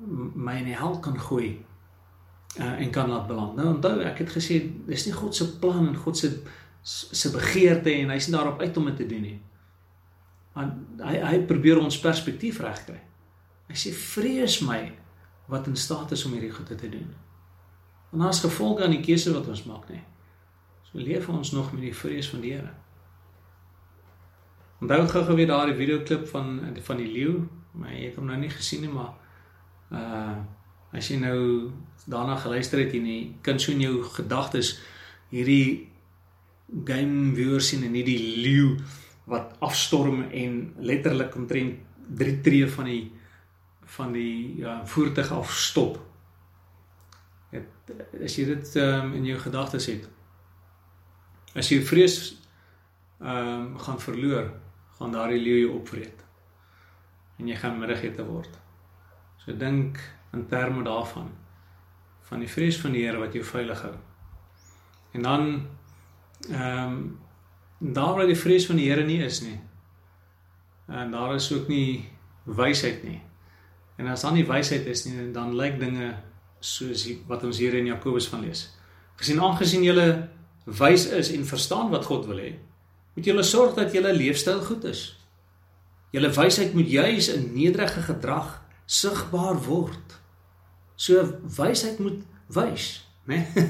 my 0.01 0.55
in 0.63 0.71
die 0.71 0.79
hel 0.79 0.95
kan 1.05 1.19
gooi 1.21 1.61
uh, 2.57 2.81
en 2.81 2.91
kan 2.91 3.11
laat 3.13 3.27
beland. 3.29 3.59
Nou 3.59 3.75
onthou, 3.75 4.01
ek 4.09 4.25
het 4.25 4.33
gesê 4.33 4.63
dis 4.89 5.05
nie 5.07 5.15
God 5.15 5.37
se 5.37 5.47
plan 5.61 5.85
en 5.85 5.97
God 5.97 6.17
se 6.17 6.33
se 6.83 7.31
begeerte 7.31 7.93
en 7.93 8.13
hy's 8.15 8.29
nie 8.29 8.37
daarop 8.37 8.61
uit 8.61 8.77
om 8.77 8.89
dit 8.91 8.97
te 8.97 9.07
doen 9.07 9.23
nie. 9.23 9.39
Want 10.57 11.03
hy 11.07 11.17
hy 11.23 11.41
probeer 11.49 11.81
ons 11.81 12.01
perspektief 12.01 12.61
regkry. 12.65 12.99
Hy 13.71 13.77
sê 13.79 13.93
vrees 13.95 14.61
my 14.67 14.81
wat 15.51 15.67
in 15.71 15.77
staat 15.77 16.13
is 16.17 16.25
om 16.27 16.35
hierdie 16.35 16.53
goede 16.55 16.75
te 16.79 16.89
doen. 16.91 17.09
En 18.13 18.25
as 18.27 18.43
gevolg 18.43 18.81
aan 18.83 18.95
die 18.95 19.05
keuse 19.05 19.33
wat 19.35 19.49
ons 19.51 19.65
maak, 19.69 19.87
nê. 19.91 20.01
So 20.91 20.99
leef 20.99 21.29
ons 21.31 21.53
nog 21.55 21.73
met 21.73 21.85
die 21.87 21.95
vrees 21.95 22.31
van 22.31 22.43
die 22.43 22.55
Here. 22.57 22.73
Onthou 24.81 25.05
gou-gou 25.07 25.37
weer 25.37 25.51
daardie 25.51 25.77
videoklip 25.77 26.27
van 26.33 26.57
van 26.83 27.03
die 27.03 27.11
leeu, 27.13 27.45
maar 27.77 27.93
ek 27.93 28.11
het 28.11 28.19
hom 28.19 28.31
nou 28.31 28.39
nie 28.41 28.51
gesien 28.51 28.87
nie, 28.87 28.95
maar 28.95 29.13
uh 29.91 30.41
as 30.91 31.07
jy 31.07 31.21
nou 31.23 31.71
daarna 32.11 32.35
geluister 32.43 32.81
het 32.83 32.97
en 32.99 33.05
jy 33.07 33.19
kan 33.47 33.61
so 33.63 33.71
in 33.71 33.85
jou 33.85 34.01
gedagtes 34.03 34.73
hierdie 35.31 35.90
game 36.85 37.35
viewer 37.35 37.63
sien 37.63 37.85
en 37.87 37.95
hierdie 37.95 38.19
leeu 38.43 38.77
wat 39.31 39.57
afstorm 39.59 40.23
en 40.31 40.61
letterlik 40.79 41.35
omtrent 41.37 41.79
3 42.19 42.41
tree 42.41 42.69
van 42.71 42.85
die 42.91 43.03
van 43.91 44.13
die 44.15 44.57
ja 44.63 44.87
voertuig 44.87 45.33
af 45.35 45.51
stop. 45.51 45.99
Het 47.51 47.91
as 48.23 48.37
jy 48.39 48.45
dit 48.53 48.75
um, 48.79 49.15
in 49.19 49.27
jou 49.27 49.39
gedagtes 49.43 49.89
het. 49.91 50.07
As 51.59 51.71
jy 51.73 51.81
vrees 51.83 52.21
ehm 53.21 53.75
um, 53.75 53.79
gaan 53.79 53.99
verloor, 54.01 54.53
gaan 54.99 55.13
daardie 55.13 55.43
leeu 55.43 55.59
jou 55.65 55.73
opvreet. 55.81 56.25
En 57.39 57.49
jy 57.49 57.57
gaan 57.59 57.79
middagete 57.79 58.25
word. 58.25 58.55
So 59.43 59.57
dink 59.57 59.99
in 60.33 60.47
terme 60.47 60.85
daarvan 60.87 61.33
van 62.31 62.45
die 62.45 62.49
vrees 62.49 62.79
van 62.81 62.95
die 62.95 63.03
Here 63.05 63.19
wat 63.19 63.35
jou 63.35 63.45
veilig 63.45 63.83
hou. 63.83 63.95
En 65.13 65.23
dan 65.27 65.47
ehm 66.49 66.93
um, 66.93 67.19
daar 67.81 68.15
waar 68.15 68.27
die 68.29 68.37
vrees 68.37 68.67
van 68.67 68.77
die 68.77 68.91
Here 68.91 69.05
nie 69.05 69.23
is 69.25 69.41
nie. 69.41 69.61
En 70.87 71.11
daar 71.11 71.35
is 71.35 71.53
ook 71.53 71.69
nie 71.69 72.09
wysheid 72.45 73.03
nie. 73.03 73.23
En 73.97 74.07
as 74.07 74.21
dan 74.21 74.35
nie 74.35 74.47
wysheid 74.47 74.87
is 74.87 75.05
nie, 75.05 75.31
dan 75.33 75.57
lyk 75.57 75.79
dinge 75.81 76.15
soos 76.61 77.07
wat 77.29 77.45
ons 77.45 77.59
hier 77.59 77.75
in 77.75 77.89
Jakobus 77.89 78.29
van 78.29 78.45
lees. 78.45 78.67
Gesien 79.21 79.41
aangesien 79.41 79.85
julle 79.85 80.29
wys 80.65 81.07
is 81.07 81.33
en 81.33 81.47
verstaan 81.47 81.91
wat 81.93 82.05
God 82.05 82.27
wil 82.29 82.41
hê, 82.41 82.51
moet 83.15 83.27
julle 83.27 83.45
sorg 83.45 83.75
dat 83.77 83.93
julle 83.93 84.13
leefstyl 84.13 84.61
goed 84.65 84.85
is. 84.89 85.05
Julle 86.13 86.31
wysheid 86.35 86.75
moet 86.75 86.91
juis 86.91 87.29
in 87.33 87.53
nederige 87.55 88.03
gedrag 88.03 88.59
sigbaar 88.87 89.61
word. 89.65 90.19
So 90.97 91.23
wysheid 91.57 91.99
moet 91.99 92.25
wys, 92.53 93.07
né? 93.25 93.47
Nee? 93.55 93.65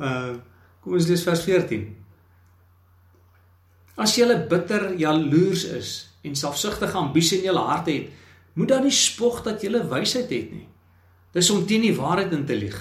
uh 0.08 0.34
kom 0.82 0.98
ons 0.98 1.08
lees 1.08 1.22
vers 1.26 1.42
14. 1.46 1.84
As 4.02 4.16
jy 4.16 4.26
bitter 4.50 4.92
jaloers 4.98 5.64
is 5.78 5.92
en 6.26 6.36
selfsugtige 6.38 6.98
ambisie 6.98 7.40
in 7.40 7.50
jou 7.50 7.56
hart 7.58 7.90
het, 7.90 8.10
moet 8.54 8.68
dan 8.68 8.84
nie 8.84 8.94
spog 8.94 9.42
dat 9.46 9.62
jy 9.62 9.70
wysheid 9.88 10.30
het 10.30 10.50
nie. 10.52 10.66
Dis 11.32 11.50
om 11.50 11.64
teen 11.66 11.86
die 11.86 11.96
waarheid 11.96 12.32
in 12.36 12.44
te 12.46 12.56
lieg. 12.56 12.76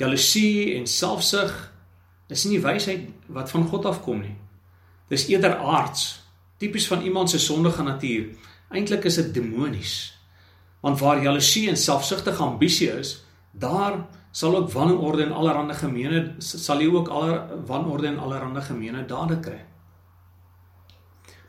Jaloesie 0.00 0.78
en 0.78 0.86
selfsug 0.88 1.52
is 2.32 2.46
nie 2.48 2.60
wysheid 2.62 3.10
wat 3.28 3.50
van 3.52 3.66
God 3.68 3.88
afkom 3.90 4.22
nie. 4.22 4.36
Dis 5.10 5.26
eerder 5.28 5.58
aards, 5.58 6.22
tipies 6.62 6.86
van 6.88 7.02
iemand 7.02 7.30
se 7.30 7.40
sondige 7.42 7.82
natuur. 7.82 8.30
Eintlik 8.70 9.04
is 9.10 9.18
dit 9.18 9.34
demonies. 9.34 9.94
Want 10.80 11.00
waar 11.02 11.22
jaloesie 11.22 11.68
en 11.68 11.76
selfsugtige 11.76 12.42
ambisie 12.42 12.88
is, 12.94 13.18
daar 13.52 13.98
sal 14.30 14.56
ook 14.56 14.70
wanorde 14.72 15.24
en 15.24 15.32
allerlei 15.32 15.74
gemeene 15.74 16.20
sal 16.38 16.80
jy 16.80 16.90
ook 16.92 17.08
aller 17.08 17.64
wanorde 17.66 18.06
en 18.06 18.18
allerlei 18.18 18.62
gemeene 18.62 19.06
dade 19.06 19.40
kry. 19.40 19.58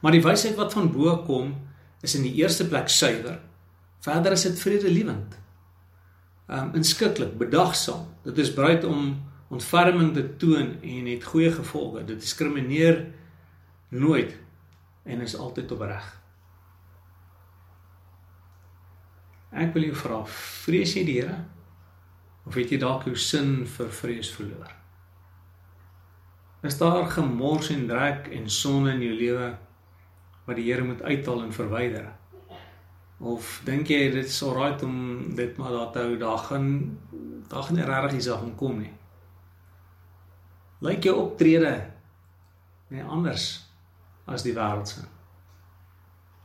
Maar 0.01 0.17
die 0.17 0.23
wysheid 0.23 0.57
wat 0.57 0.73
van 0.73 0.89
bo 0.91 1.17
kom, 1.25 1.53
is 2.01 2.15
in 2.17 2.25
die 2.25 2.33
eerste 2.41 2.65
plek 2.67 2.89
suiwer. 2.89 3.37
Verder 4.01 4.33
is 4.33 4.47
dit 4.47 4.57
vredelewend. 4.59 5.37
Um 6.49 6.71
inskikkelik, 6.75 7.37
bedagsaam. 7.37 8.07
Dit 8.25 8.37
is 8.41 8.53
bereid 8.53 8.83
om 8.83 9.19
ontferming 9.53 10.13
te 10.13 10.25
toon 10.41 10.79
en 10.81 11.05
het 11.05 11.23
goeie 11.23 11.51
gevolge. 11.51 12.05
Dit 12.05 12.23
diskrimineer 12.23 13.05
nooit 13.89 14.33
en 15.03 15.21
is 15.21 15.37
altyd 15.37 15.71
opreg. 15.71 16.09
Ek 19.51 19.73
wil 19.75 19.89
jou 19.89 19.95
vra, 19.99 20.21
vrees 20.31 20.95
jy 20.95 21.03
die 21.05 21.17
Here? 21.19 21.41
Of 22.47 22.57
het 22.57 22.71
jy 22.73 22.79
dalk 22.81 23.05
jou 23.05 23.15
sin 23.15 23.65
vir 23.69 23.91
vrees 23.93 24.31
verloor? 24.33 24.71
Is 26.65 26.77
daar 26.77 27.07
gemors 27.09 27.69
en 27.73 27.87
drek 27.89 28.27
en 28.33 28.49
sonde 28.49 28.93
in 28.93 29.01
jou 29.01 29.13
lewe 29.17 29.51
wat 30.45 30.57
die 30.57 30.65
Here 30.67 30.85
moet 30.85 31.01
uithaal 31.01 31.45
en 31.45 31.53
verwyder? 31.53 32.11
Of 33.21 33.61
dink 33.65 33.89
jy 33.89 34.09
dit 34.13 34.25
is 34.25 34.41
alright 34.45 34.81
om 34.85 34.95
dit 35.37 35.57
maar 35.57 35.73
daar 35.73 35.91
te 35.93 36.05
hou? 36.05 36.17
Daar 36.17 36.43
gaan 36.49 36.67
daar 37.51 37.63
gaan 37.63 37.75
nie 37.75 37.85
regtig 37.85 38.17
iets 38.17 38.29
aan 38.29 38.55
kom 38.55 38.77
nie. 38.79 38.93
Lyk 40.81 41.03
jou 41.03 41.17
optrede 41.19 41.73
nee 42.89 43.03
anders 43.03 43.47
as 44.25 44.45
die 44.45 44.53
wêreld 44.55 44.89
se. 44.89 45.03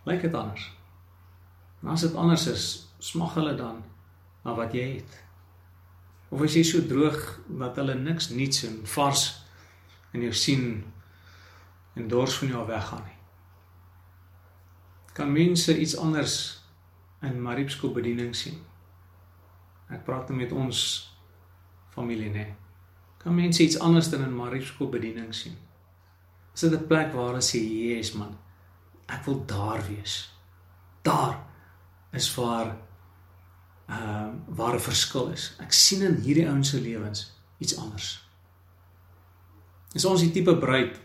Lyk 0.06 0.26
dit 0.26 0.34
anders. 0.34 0.66
En 1.82 1.92
as 1.94 2.04
dit 2.04 2.16
anders 2.16 2.46
is, 2.50 2.66
smag 2.98 3.36
hulle 3.38 3.54
dan 3.54 3.82
na 4.44 4.54
wat 4.54 4.74
jy 4.74 4.88
het. 4.96 5.22
Of 6.30 6.42
as 6.42 6.54
jy 6.54 6.62
so 6.66 6.86
droog 6.86 7.20
dat 7.46 7.76
hulle 7.76 7.94
niks 7.94 8.30
niets 8.34 8.64
en 8.66 8.80
vars 8.96 9.28
in 10.12 10.22
jou 10.26 10.32
sien 10.34 10.84
en 11.94 12.08
dors 12.08 12.38
van 12.38 12.48
jou 12.48 12.66
weggaan 12.66 13.04
nie 13.04 13.16
kan 15.16 15.32
mense 15.32 15.78
iets 15.78 15.96
anders 15.96 16.60
in 17.24 17.42
Mariepsko 17.42 17.88
bediening 17.96 18.34
sien. 18.36 18.58
Ek 19.88 20.02
praat 20.04 20.28
nou 20.28 20.36
met 20.36 20.52
ons 20.52 20.80
familie 21.94 22.28
nê. 22.34 22.44
Kan 23.22 23.38
mense 23.38 23.62
iets 23.64 23.78
anders 23.80 24.10
dan 24.12 24.26
in 24.26 24.34
Mariepsko 24.36 24.90
bediening 24.92 25.32
sien? 25.34 25.56
Is 26.52 26.66
dit 26.66 26.72
'n 26.72 26.86
plek 26.86 27.14
waar 27.14 27.32
hulle 27.32 27.44
sê, 27.44 27.60
"Jesus 27.60 28.12
man, 28.14 28.36
ek 29.08 29.24
wil 29.24 29.44
daar 29.46 29.80
wees." 29.88 30.32
Daar 31.02 31.40
is 32.12 32.34
waar 32.34 32.76
ehm 33.86 33.98
uh, 33.98 34.56
waar 34.56 34.74
'n 34.74 34.80
verskil 34.80 35.28
is. 35.30 35.54
Ek 35.60 35.72
sien 35.72 36.02
in 36.02 36.14
hierdie 36.22 36.48
ouens 36.48 36.70
se 36.70 36.80
lewens 36.80 37.32
iets 37.58 37.76
anders. 37.78 38.28
Is 39.92 40.04
ons 40.04 40.20
die 40.20 40.30
tipe 40.30 40.56
bruid 40.58 41.00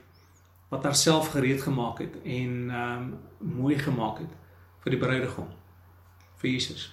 wat 0.69 0.83
haarself 0.83 1.27
gereed 1.27 1.61
gemaak 1.61 1.99
het 1.99 2.15
en 2.23 2.69
ehm 2.69 3.01
um, 3.01 3.19
mooi 3.39 3.77
gemaak 3.79 4.17
het 4.17 4.33
vir 4.83 4.91
die 4.95 4.99
bruidegom 4.99 5.47
vir 6.41 6.49
Jesus. 6.49 6.89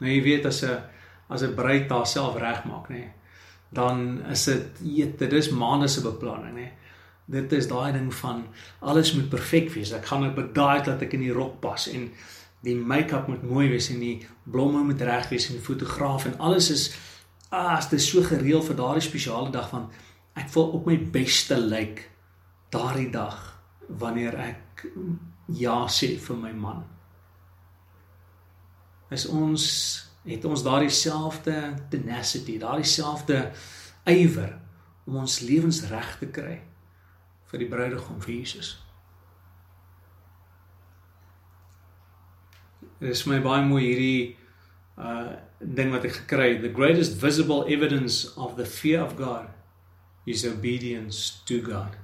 Nou 0.00 0.10
jy 0.10 0.22
weet 0.22 0.46
as 0.46 0.62
'n 0.64 0.82
as 1.28 1.42
'n 1.42 1.54
bruid 1.54 1.90
haarself 1.90 2.36
regmaak 2.36 2.88
nê, 2.88 3.12
dan 3.72 4.22
is 4.30 4.44
dit 4.44 4.80
weet 4.80 5.18
dit 5.18 5.32
is 5.32 5.50
maande 5.50 5.88
se 5.88 6.00
beplanning 6.00 6.56
nê. 6.56 6.68
Dit 7.26 7.52
is 7.52 7.68
daai 7.68 7.92
ding 7.92 8.14
van 8.14 8.46
alles 8.80 9.14
moet 9.14 9.28
perfek 9.28 9.70
wees. 9.72 9.92
Ek 9.92 10.06
gaan 10.06 10.26
op 10.26 10.54
daai 10.54 10.82
dat 10.84 11.02
ek 11.02 11.12
in 11.12 11.20
die 11.20 11.32
rok 11.32 11.60
pas 11.60 11.88
en 11.88 12.10
die 12.64 12.76
make-up 12.76 13.28
moet 13.28 13.44
mooi 13.44 13.68
wees 13.68 13.90
en 13.92 14.00
die 14.00 14.16
blomme 14.44 14.84
moet 14.86 15.02
reg 15.04 15.28
wees 15.32 15.48
en 15.48 15.58
die 15.58 15.64
fotograaf 15.64 16.26
en 16.28 16.38
alles 16.38 16.70
is 16.72 16.86
as 17.54 17.84
ah, 17.84 17.90
dit 17.90 18.02
so 18.02 18.22
gereël 18.24 18.62
vir 18.64 18.76
daardie 18.78 19.04
spesiale 19.04 19.52
dag 19.54 19.68
van 19.70 19.90
ek 20.34 20.48
wil 20.54 20.72
op 20.78 20.88
my 20.88 20.96
beste 21.14 21.58
lyk 21.60 21.70
like, 21.70 22.08
daardie 22.74 23.10
dag 23.12 23.38
wanneer 24.00 24.34
ek 24.40 24.86
ja 25.54 25.84
sê 25.92 26.14
vir 26.18 26.36
my 26.40 26.52
man. 26.56 26.82
Is 29.14 29.26
ons 29.30 29.64
het 30.24 30.44
ons 30.48 30.64
daardie 30.64 30.90
selfde 30.90 31.56
tenacity, 31.92 32.56
daardie 32.58 32.88
selfde 32.88 33.40
ywer 34.08 34.56
om 35.04 35.20
ons 35.20 35.42
lewens 35.44 35.82
reg 35.90 36.16
te 36.22 36.30
kry 36.32 36.56
vir 37.50 37.60
die 37.60 37.68
bruidegom 37.68 38.22
vir 38.24 38.34
Jesus. 38.38 38.72
Dit 43.04 43.12
is 43.12 43.26
my 43.28 43.40
baie 43.44 43.64
mooi 43.68 43.82
hierdie 43.84 44.36
uh 44.96 45.34
ding 45.64 45.92
wat 45.94 46.04
ek 46.04 46.16
gekry 46.18 46.48
het. 46.52 46.62
The 46.64 46.72
greatest 46.72 47.14
visible 47.20 47.64
evidence 47.72 48.26
of 48.36 48.56
the 48.56 48.66
fear 48.68 49.04
of 49.04 49.14
God 49.16 49.48
is 50.28 50.44
obedience 50.44 51.40
to 51.48 51.60
God 51.64 51.96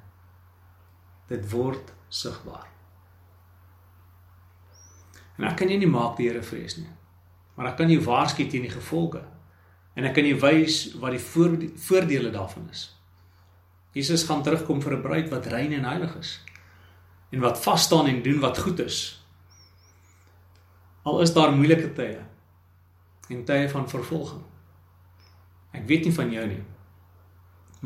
dit 1.30 1.44
word 1.52 1.92
sigbaar. 2.10 2.66
En 5.38 5.46
ek 5.48 5.60
kan 5.60 5.70
jou 5.70 5.78
nie 5.80 5.90
maak 5.90 6.16
die 6.18 6.28
Here 6.28 6.42
vrees 6.44 6.76
nie. 6.80 6.90
Maar 7.56 7.72
ek 7.72 7.78
kan 7.80 7.92
jou 7.92 8.00
waarsku 8.04 8.46
teen 8.50 8.66
die 8.66 8.72
gevolge. 8.72 9.22
En 9.96 10.08
ek 10.08 10.16
kan 10.18 10.26
jou 10.26 10.38
wys 10.42 10.82
wat 11.00 11.14
die 11.14 11.22
voordele 11.22 12.32
daarvan 12.34 12.68
is. 12.72 12.88
Jesus 13.96 14.26
gaan 14.28 14.42
terugkom 14.46 14.82
vir 14.82 14.96
'n 14.96 15.02
bruid 15.02 15.30
wat 15.30 15.46
rein 15.46 15.72
en 15.72 15.84
heilig 15.84 16.16
is 16.16 16.38
en 17.30 17.40
wat 17.40 17.62
vas 17.62 17.82
staan 17.82 18.06
en 18.06 18.22
doen 18.22 18.40
wat 18.40 18.58
goed 18.58 18.80
is. 18.80 19.19
Al 21.02 21.20
is 21.24 21.32
daar 21.32 21.52
moeilike 21.56 21.92
tye 21.96 22.18
en 23.30 23.44
tye 23.46 23.68
van 23.70 23.88
vervolging. 23.88 24.42
Ek 25.70 25.86
weet 25.86 26.04
nie 26.04 26.14
van 26.14 26.32
jou 26.34 26.46
nie. 26.50 26.62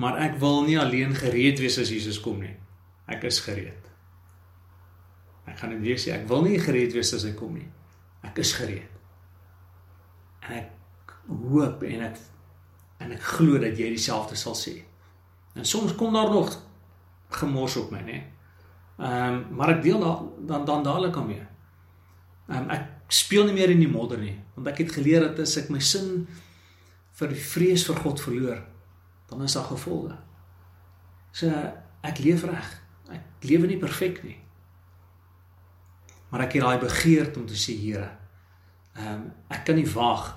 Maar 0.00 0.18
ek 0.24 0.38
wil 0.42 0.64
nie 0.66 0.79
alleen 0.81 1.14
gereed 1.14 1.61
wees 1.62 1.77
as 1.79 1.92
Jesus 1.92 2.18
kom 2.20 2.40
nie. 2.42 2.55
Ek 3.07 3.27
is 3.29 3.42
gereed. 3.44 3.90
Ek 5.44 5.61
gaan 5.61 5.74
net 5.74 5.85
weer 5.85 6.00
sê 6.00 6.14
ek 6.16 6.24
wil 6.31 6.46
nie 6.46 6.59
gereed 6.59 6.94
wees 6.96 7.12
as 7.14 7.27
hy 7.29 7.35
kom 7.37 7.55
nie. 7.59 7.68
Ek 8.24 8.40
is 8.40 8.55
gereed. 8.57 8.90
En 10.48 10.57
ek 10.62 11.14
hoop 11.29 11.85
en 11.87 12.07
ek 12.09 12.22
en 13.05 13.12
ek 13.12 13.27
glo 13.37 13.61
dat 13.61 13.77
jy 13.77 13.90
dieselfde 13.92 14.38
sal 14.38 14.57
sê. 14.57 14.79
En 15.55 15.66
soms 15.68 15.92
kom 15.98 16.14
daar 16.16 16.33
nog 16.33 16.55
gemors 17.37 17.77
op 17.77 17.92
my, 17.92 18.00
nê. 18.07 18.22
Ehm 18.98 19.35
um, 19.35 19.57
maar 19.59 19.77
ek 19.77 19.83
deel 19.83 20.00
dan 20.00 20.31
dan 20.48 20.64
dan 20.64 20.83
dadelik 20.87 21.17
aan 21.17 21.27
mee. 21.27 21.46
Ehm 22.48 22.62
um, 22.62 22.71
ek 22.71 22.94
speel 23.15 23.46
nie 23.48 23.56
meer 23.56 23.73
in 23.73 23.83
die 23.83 23.90
modder 23.90 24.19
nie, 24.21 24.37
want 24.56 24.71
ek 24.73 24.85
het 24.85 24.94
geleer 24.96 25.29
dat 25.29 25.42
as 25.44 25.56
ek 25.60 25.71
my 25.73 25.81
sin 25.85 26.25
vir 27.15 27.31
die 27.31 27.42
vrees 27.52 27.85
vir 27.87 28.00
God 28.02 28.23
verloor, 28.23 28.62
dan 29.31 29.44
is 29.46 29.54
daar 29.54 29.69
gevolge. 29.71 30.17
So 31.35 31.50
ek 32.04 32.21
leef 32.25 32.46
reg 32.48 32.73
ek 33.12 33.44
lewe 33.44 33.69
nie 33.69 33.81
perfek 33.81 34.23
nie. 34.25 34.38
Maar 36.31 36.46
ek 36.46 36.56
het 36.56 36.65
daai 36.65 36.81
begeerte 36.83 37.40
om 37.40 37.46
te 37.46 37.58
sê 37.58 37.77
Here, 37.79 38.08
ehm 38.96 39.12
um, 39.12 39.27
ek 39.52 39.65
kan 39.69 39.79
nie 39.79 39.88
waag 39.90 40.33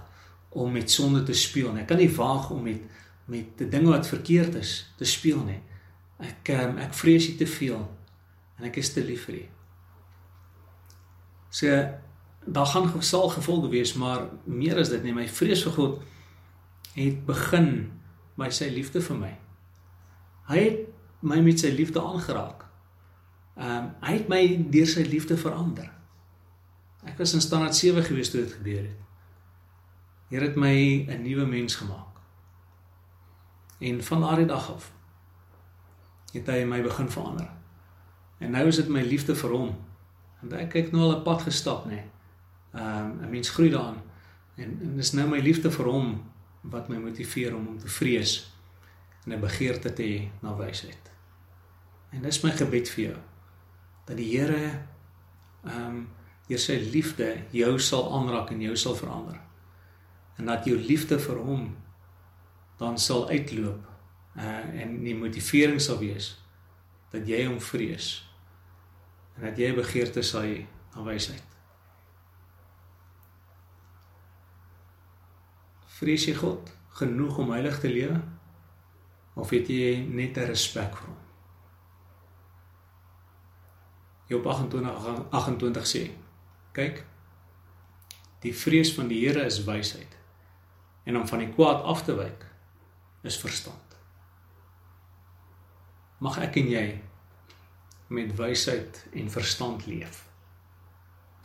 om 0.57 0.71
met 0.73 0.91
sonde 0.91 1.23
te 1.23 1.34
speel 1.38 1.71
nie. 1.73 1.84
Ek 1.86 1.91
kan 1.91 2.01
nie 2.01 2.11
waag 2.13 2.51
om 2.53 2.63
met 2.63 2.95
met 3.28 3.57
die 3.59 3.67
dinge 3.67 3.91
wat 3.91 4.07
verkeerd 4.07 4.55
is 4.55 4.93
te 4.95 5.05
speel 5.05 5.41
nie. 5.43 5.59
Ek 6.23 6.51
um, 6.55 6.78
ek 6.80 6.93
vrees 6.95 7.25
dit 7.28 7.38
te 7.41 7.47
veel 7.47 7.82
en 8.57 8.67
ek 8.69 8.80
is 8.80 8.93
te 8.93 9.03
lief 9.03 9.25
vir 9.28 9.41
U. 9.41 9.45
So 11.51 11.73
daar 12.47 12.65
gaan 12.65 12.87
gesal 12.89 13.29
gevolge 13.29 13.69
wees, 13.69 13.93
maar 13.93 14.29
meer 14.43 14.77
as 14.77 14.89
dit 14.89 15.03
nie, 15.03 15.13
my 15.13 15.27
vrees 15.27 15.63
vir 15.67 15.73
God 15.75 16.01
het 16.95 17.25
begin 17.25 17.71
by 18.39 18.49
sy 18.53 18.69
liefde 18.73 19.01
vir 19.03 19.19
my. 19.19 19.33
Hy 20.47 20.61
het 20.63 20.79
my 21.27 21.41
met 21.43 21.59
sy 21.59 21.73
liefde 21.75 22.01
aangeraak. 22.01 22.65
Ehm 23.57 23.77
um, 23.77 23.89
hy 24.05 24.13
het 24.13 24.27
my 24.29 24.41
deur 24.71 24.89
sy 24.89 25.03
liefde 25.09 25.37
verander. 25.37 25.89
Ek 27.07 27.17
was 27.17 27.33
in 27.33 27.41
standaard 27.41 27.75
7 27.75 28.03
gewees 28.03 28.29
toe 28.31 28.43
dit 28.43 28.53
gebeur 28.53 28.83
het. 28.85 28.99
Here 30.29 30.45
het 30.45 30.55
my 30.55 31.07
'n 31.07 31.21
nuwe 31.23 31.45
mens 31.45 31.75
gemaak. 31.75 32.21
En 33.79 34.03
van 34.03 34.21
daardie 34.21 34.45
dag 34.45 34.71
af 34.73 34.91
het 36.33 36.47
hy 36.47 36.63
my 36.63 36.81
begin 36.81 37.09
verander. 37.09 37.49
En 38.39 38.51
nou 38.51 38.67
is 38.67 38.75
dit 38.75 38.87
my 38.87 39.01
liefde 39.01 39.35
vir 39.35 39.49
hom. 39.49 39.75
Want 40.41 40.53
ek 40.53 40.69
kyk 40.69 40.91
nou 40.91 41.01
al 41.01 41.17
'n 41.17 41.23
pad 41.23 41.41
gestap, 41.41 41.85
nê. 41.85 41.89
Nee. 41.89 42.05
Ehm 42.78 43.05
um, 43.05 43.25
'n 43.25 43.30
mens 43.30 43.49
groei 43.49 43.69
daarin. 43.69 44.01
En 44.55 44.78
en 44.82 44.95
dis 44.95 45.11
nou 45.11 45.28
my 45.30 45.39
liefde 45.39 45.71
vir 45.71 45.86
hom 45.86 46.32
wat 46.61 46.89
my 46.89 46.97
motiveer 46.97 47.55
om 47.55 47.65
hom 47.65 47.78
te 47.78 47.88
vrees 47.88 48.51
en 49.25 49.34
'n 49.34 49.39
begeerte 49.39 49.93
te 49.93 50.03
hê 50.03 50.30
na 50.41 50.55
wysheid. 50.55 51.11
En 52.09 52.21
dis 52.21 52.41
my 52.41 52.51
gebed 52.51 52.89
vir 52.89 53.03
jou 53.03 53.17
dat 54.05 54.17
die 54.17 54.38
Here 54.38 54.80
ehm 55.63 55.86
um, 55.86 56.07
deur 56.47 56.59
sy 56.59 56.78
liefde 56.91 57.43
jou 57.51 57.80
sal 57.80 58.13
aanraak 58.13 58.51
en 58.51 58.61
jou 58.61 58.75
sal 58.75 58.95
verander. 58.95 59.39
En 60.38 60.45
dat 60.45 60.65
jou 60.65 60.78
liefde 60.78 61.19
vir 61.19 61.36
hom 61.36 61.75
dan 62.78 62.99
sal 62.99 63.30
uitloop 63.30 63.88
uh 64.38 64.82
en 64.82 65.03
die 65.03 65.15
motivering 65.15 65.82
sal 65.82 65.97
wees 65.97 66.38
dat 67.09 67.28
jy 67.28 67.45
hom 67.47 67.59
vrees 67.61 68.32
en 69.36 69.43
dat 69.49 69.57
jy 69.57 69.73
begeerte 69.75 70.21
sal 70.21 70.41
hê 70.41 70.65
na 70.95 71.03
wysheid. 71.03 71.57
Vrees 75.97 76.27
jy 76.27 76.35
God 76.37 76.69
genoeg 76.99 77.37
om 77.41 77.53
heilig 77.55 77.79
te 77.81 77.89
lewe 77.89 78.19
of 79.37 79.49
het 79.53 79.69
jy 79.69 79.95
net 80.05 80.37
'n 80.37 80.49
respek 80.49 80.93
vir 80.97 81.07
hom? 81.07 81.17
Job 84.27 84.45
28 84.45 85.29
28 85.31 85.87
sê: 85.87 86.11
Kyk, 86.73 87.05
die 88.43 88.53
vrees 88.53 88.93
van 88.93 89.07
die 89.07 89.25
Here 89.25 89.45
is 89.45 89.63
wysheid 89.63 90.17
en 91.07 91.17
om 91.17 91.27
van 91.27 91.39
die 91.39 91.53
kwaad 91.53 91.81
af 91.83 92.03
te 92.03 92.15
wyk 92.15 92.45
is 93.23 93.39
verstand. 93.39 93.95
Mag 96.19 96.37
ek 96.37 96.57
en 96.59 96.69
jy 96.69 97.01
met 98.07 98.35
wysheid 98.35 99.07
en 99.13 99.29
verstand 99.31 99.85
leef. 99.87 100.25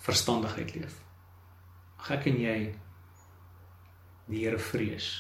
Verstandigheid 0.03 0.75
leef. 0.75 0.99
Mag 1.97 2.11
ek 2.11 2.27
en 2.27 2.41
jy 2.41 2.57
die 4.33 4.45
Here 4.47 4.59
vrees 4.59 5.13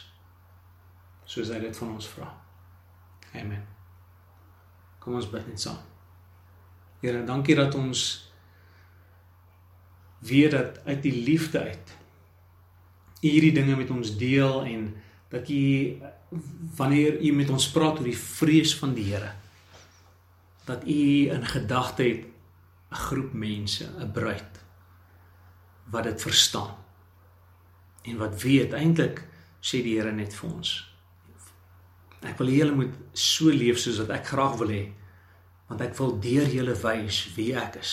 soos 1.24 1.52
hy 1.52 1.60
dit 1.62 1.76
van 1.78 1.94
ons 1.94 2.08
vra. 2.12 2.26
Amen. 3.38 3.62
Kom 5.00 5.16
ons 5.16 5.30
bid 5.30 5.46
net 5.48 5.62
saam. 5.62 5.78
Here, 7.00 7.22
dankie 7.26 7.56
dat 7.56 7.74
ons 7.78 8.02
weet 10.22 10.52
dat 10.54 10.82
uit 10.86 11.00
die 11.02 11.14
liefde 11.24 11.62
uit 11.62 11.96
u 13.22 13.30
hierdie 13.30 13.54
dinge 13.54 13.76
met 13.78 13.90
ons 13.90 14.16
deel 14.18 14.64
en 14.66 14.88
dat 15.30 15.48
u 15.50 15.62
wanneer 16.76 17.20
u 17.22 17.32
met 17.32 17.50
ons 17.54 17.68
praat 17.70 18.00
oor 18.00 18.08
die 18.08 18.18
vrees 18.18 18.74
van 18.78 18.94
die 18.98 19.06
Here 19.12 19.32
dat 20.66 20.86
u 20.86 21.30
in 21.34 21.46
gedagte 21.46 22.02
het 22.02 22.26
'n 22.90 22.94
groep 22.94 23.32
mense, 23.32 23.84
'n 23.98 24.12
bruid 24.12 24.60
wat 25.90 26.04
dit 26.04 26.22
verstaan 26.22 26.81
en 28.08 28.18
wat 28.18 28.40
weet 28.42 28.74
eintlik 28.76 29.22
sê 29.62 29.82
die 29.84 29.96
Here 29.98 30.12
net 30.14 30.34
vir 30.34 30.48
ons. 30.50 30.72
Ek 32.22 32.38
wil 32.38 32.52
julle 32.54 32.76
moet 32.76 32.98
so 33.18 33.50
leef 33.50 33.80
soos 33.82 34.00
wat 34.02 34.12
ek 34.18 34.28
graag 34.32 34.58
wil 34.62 34.74
hê 34.74 34.82
want 35.70 35.80
ek 35.86 35.94
wil 35.96 36.18
deur 36.20 36.50
julle 36.52 36.74
wys 36.82 37.22
wie 37.36 37.52
ek 37.56 37.78
is. 37.80 37.92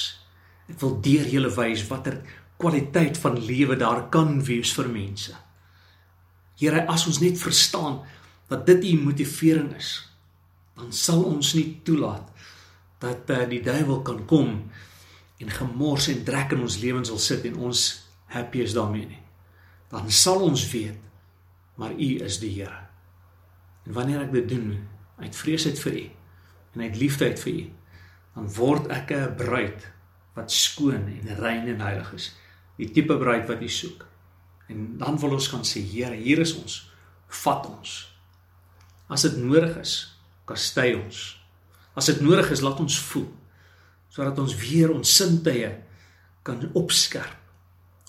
Ek 0.68 0.82
wil 0.82 0.98
deur 1.06 1.30
julle 1.32 1.52
wys 1.56 1.86
watter 1.88 2.20
kwaliteit 2.60 3.18
van 3.22 3.38
lewe 3.40 3.78
daar 3.80 4.10
kan 4.12 4.42
wees 4.44 4.74
vir 4.76 4.90
mense. 4.92 5.36
Here 6.60 6.84
as 6.92 7.08
ons 7.08 7.22
net 7.24 7.40
verstaan 7.40 8.02
dat 8.50 8.66
dit 8.68 8.90
u 8.92 8.98
motivering 9.06 9.72
is 9.78 9.94
dan 10.80 10.92
sal 10.96 11.24
ons 11.28 11.54
nie 11.58 11.80
toelaat 11.84 12.28
dat 13.04 13.32
uh, 13.32 13.44
die 13.52 13.62
duiwel 13.64 14.02
kan 14.08 14.22
kom 14.28 14.52
en 15.40 15.56
gemors 15.56 16.10
en 16.12 16.24
drek 16.28 16.56
in 16.56 16.64
ons 16.68 16.80
lewens 16.84 17.12
wil 17.12 17.22
sit 17.24 17.48
en 17.48 17.60
ons 17.70 17.84
happy 18.36 18.64
is 18.64 18.76
daarmee 18.76 19.08
nie. 19.08 19.24
Dan 19.90 20.12
sal 20.14 20.44
ons 20.46 20.64
weet 20.72 21.10
maar 21.80 21.96
U 21.96 22.10
is 22.26 22.40
die 22.42 22.52
Here. 22.52 22.82
En 23.88 23.96
wanneer 23.96 24.26
ek 24.26 24.34
dit 24.36 24.50
doen 24.52 24.74
uit 25.24 25.36
vreesheid 25.36 25.80
vir 25.80 25.96
U 25.96 26.06
en 26.76 26.84
uit 26.84 27.00
liefdeheid 27.00 27.40
vir 27.40 27.54
U, 27.54 27.64
dan 28.36 28.50
word 28.60 28.92
ek 28.94 29.14
'n 29.16 29.36
bruid 29.40 29.88
wat 30.36 30.52
skoon 30.52 31.08
en 31.08 31.36
rein 31.40 31.68
en 31.68 31.82
heilig 31.82 32.14
is. 32.14 32.36
Die 32.78 32.92
tipe 32.92 33.18
bruid 33.18 33.48
wat 33.48 33.64
U 33.64 33.70
soek. 33.70 34.06
En 34.68 34.98
dan 34.98 35.20
wil 35.20 35.34
ons 35.40 35.50
kan 35.50 35.64
sê 35.64 35.80
Here, 35.82 36.16
hier 36.16 36.40
is 36.40 36.54
ons. 36.56 36.92
Vat 37.28 37.66
ons. 37.66 38.14
As 39.10 39.22
dit 39.22 39.38
nodig 39.38 39.78
is, 39.78 40.20
kastei 40.46 40.96
ons. 40.96 41.40
As 41.96 42.06
dit 42.06 42.22
nodig 42.22 42.52
is, 42.52 42.62
laat 42.62 42.80
ons 42.80 43.00
voel 43.00 43.30
sodat 44.10 44.40
ons 44.42 44.56
weer 44.58 44.90
ons 44.90 45.16
sintuie 45.16 45.70
kan 46.44 46.72
opskerp. 46.74 47.38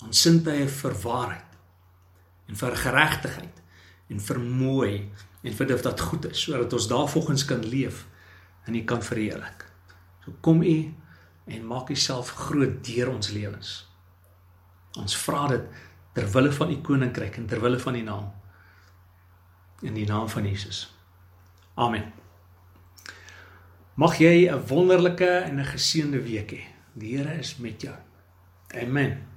Ons 0.01 0.21
sintuie 0.21 0.67
vir 0.67 0.95
waarheid 1.03 1.50
en 2.51 2.57
vir 2.59 2.75
geregtigheid 2.75 3.61
en 4.11 4.19
vir 4.19 4.39
mooi 4.43 4.95
en 5.41 5.53
vir 5.55 5.69
dit 5.71 5.85
wat 5.87 6.03
goed 6.09 6.27
is 6.29 6.41
sodat 6.43 6.73
ons 6.75 6.89
daarvolgens 6.91 7.45
kan 7.47 7.63
leef 7.63 8.03
en 8.67 8.75
U 8.75 8.83
kan 8.85 9.03
verheerlik. 9.03 9.63
So 10.25 10.35
kom 10.43 10.61
U 10.61 10.75
en 11.47 11.65
maak 11.67 11.89
U 11.89 11.95
self 11.95 12.33
groot 12.43 12.81
deur 12.85 13.13
ons 13.13 13.31
lewens. 13.31 13.71
Ons 14.99 15.15
vra 15.23 15.47
dit 15.53 15.79
ter 16.13 16.27
wille 16.35 16.51
van 16.51 16.75
U 16.75 16.77
koninkryk 16.83 17.39
en 17.39 17.47
ter 17.47 17.63
wille 17.63 17.79
van 17.79 17.95
U 17.95 18.03
naam. 18.05 18.27
In 19.81 19.95
die 19.97 20.05
naam 20.05 20.27
van 20.29 20.45
Jesus. 20.45 20.89
Amen. 21.79 22.11
Mag 23.95 24.19
jy 24.19 24.51
'n 24.51 24.67
wonderlike 24.67 25.31
en 25.47 25.59
'n 25.59 25.65
geseënde 25.65 26.21
week 26.21 26.51
hê. 26.51 26.63
Die 26.93 27.17
Here 27.17 27.39
is 27.39 27.57
met 27.57 27.81
jou. 27.81 27.95
Amen. 28.75 29.30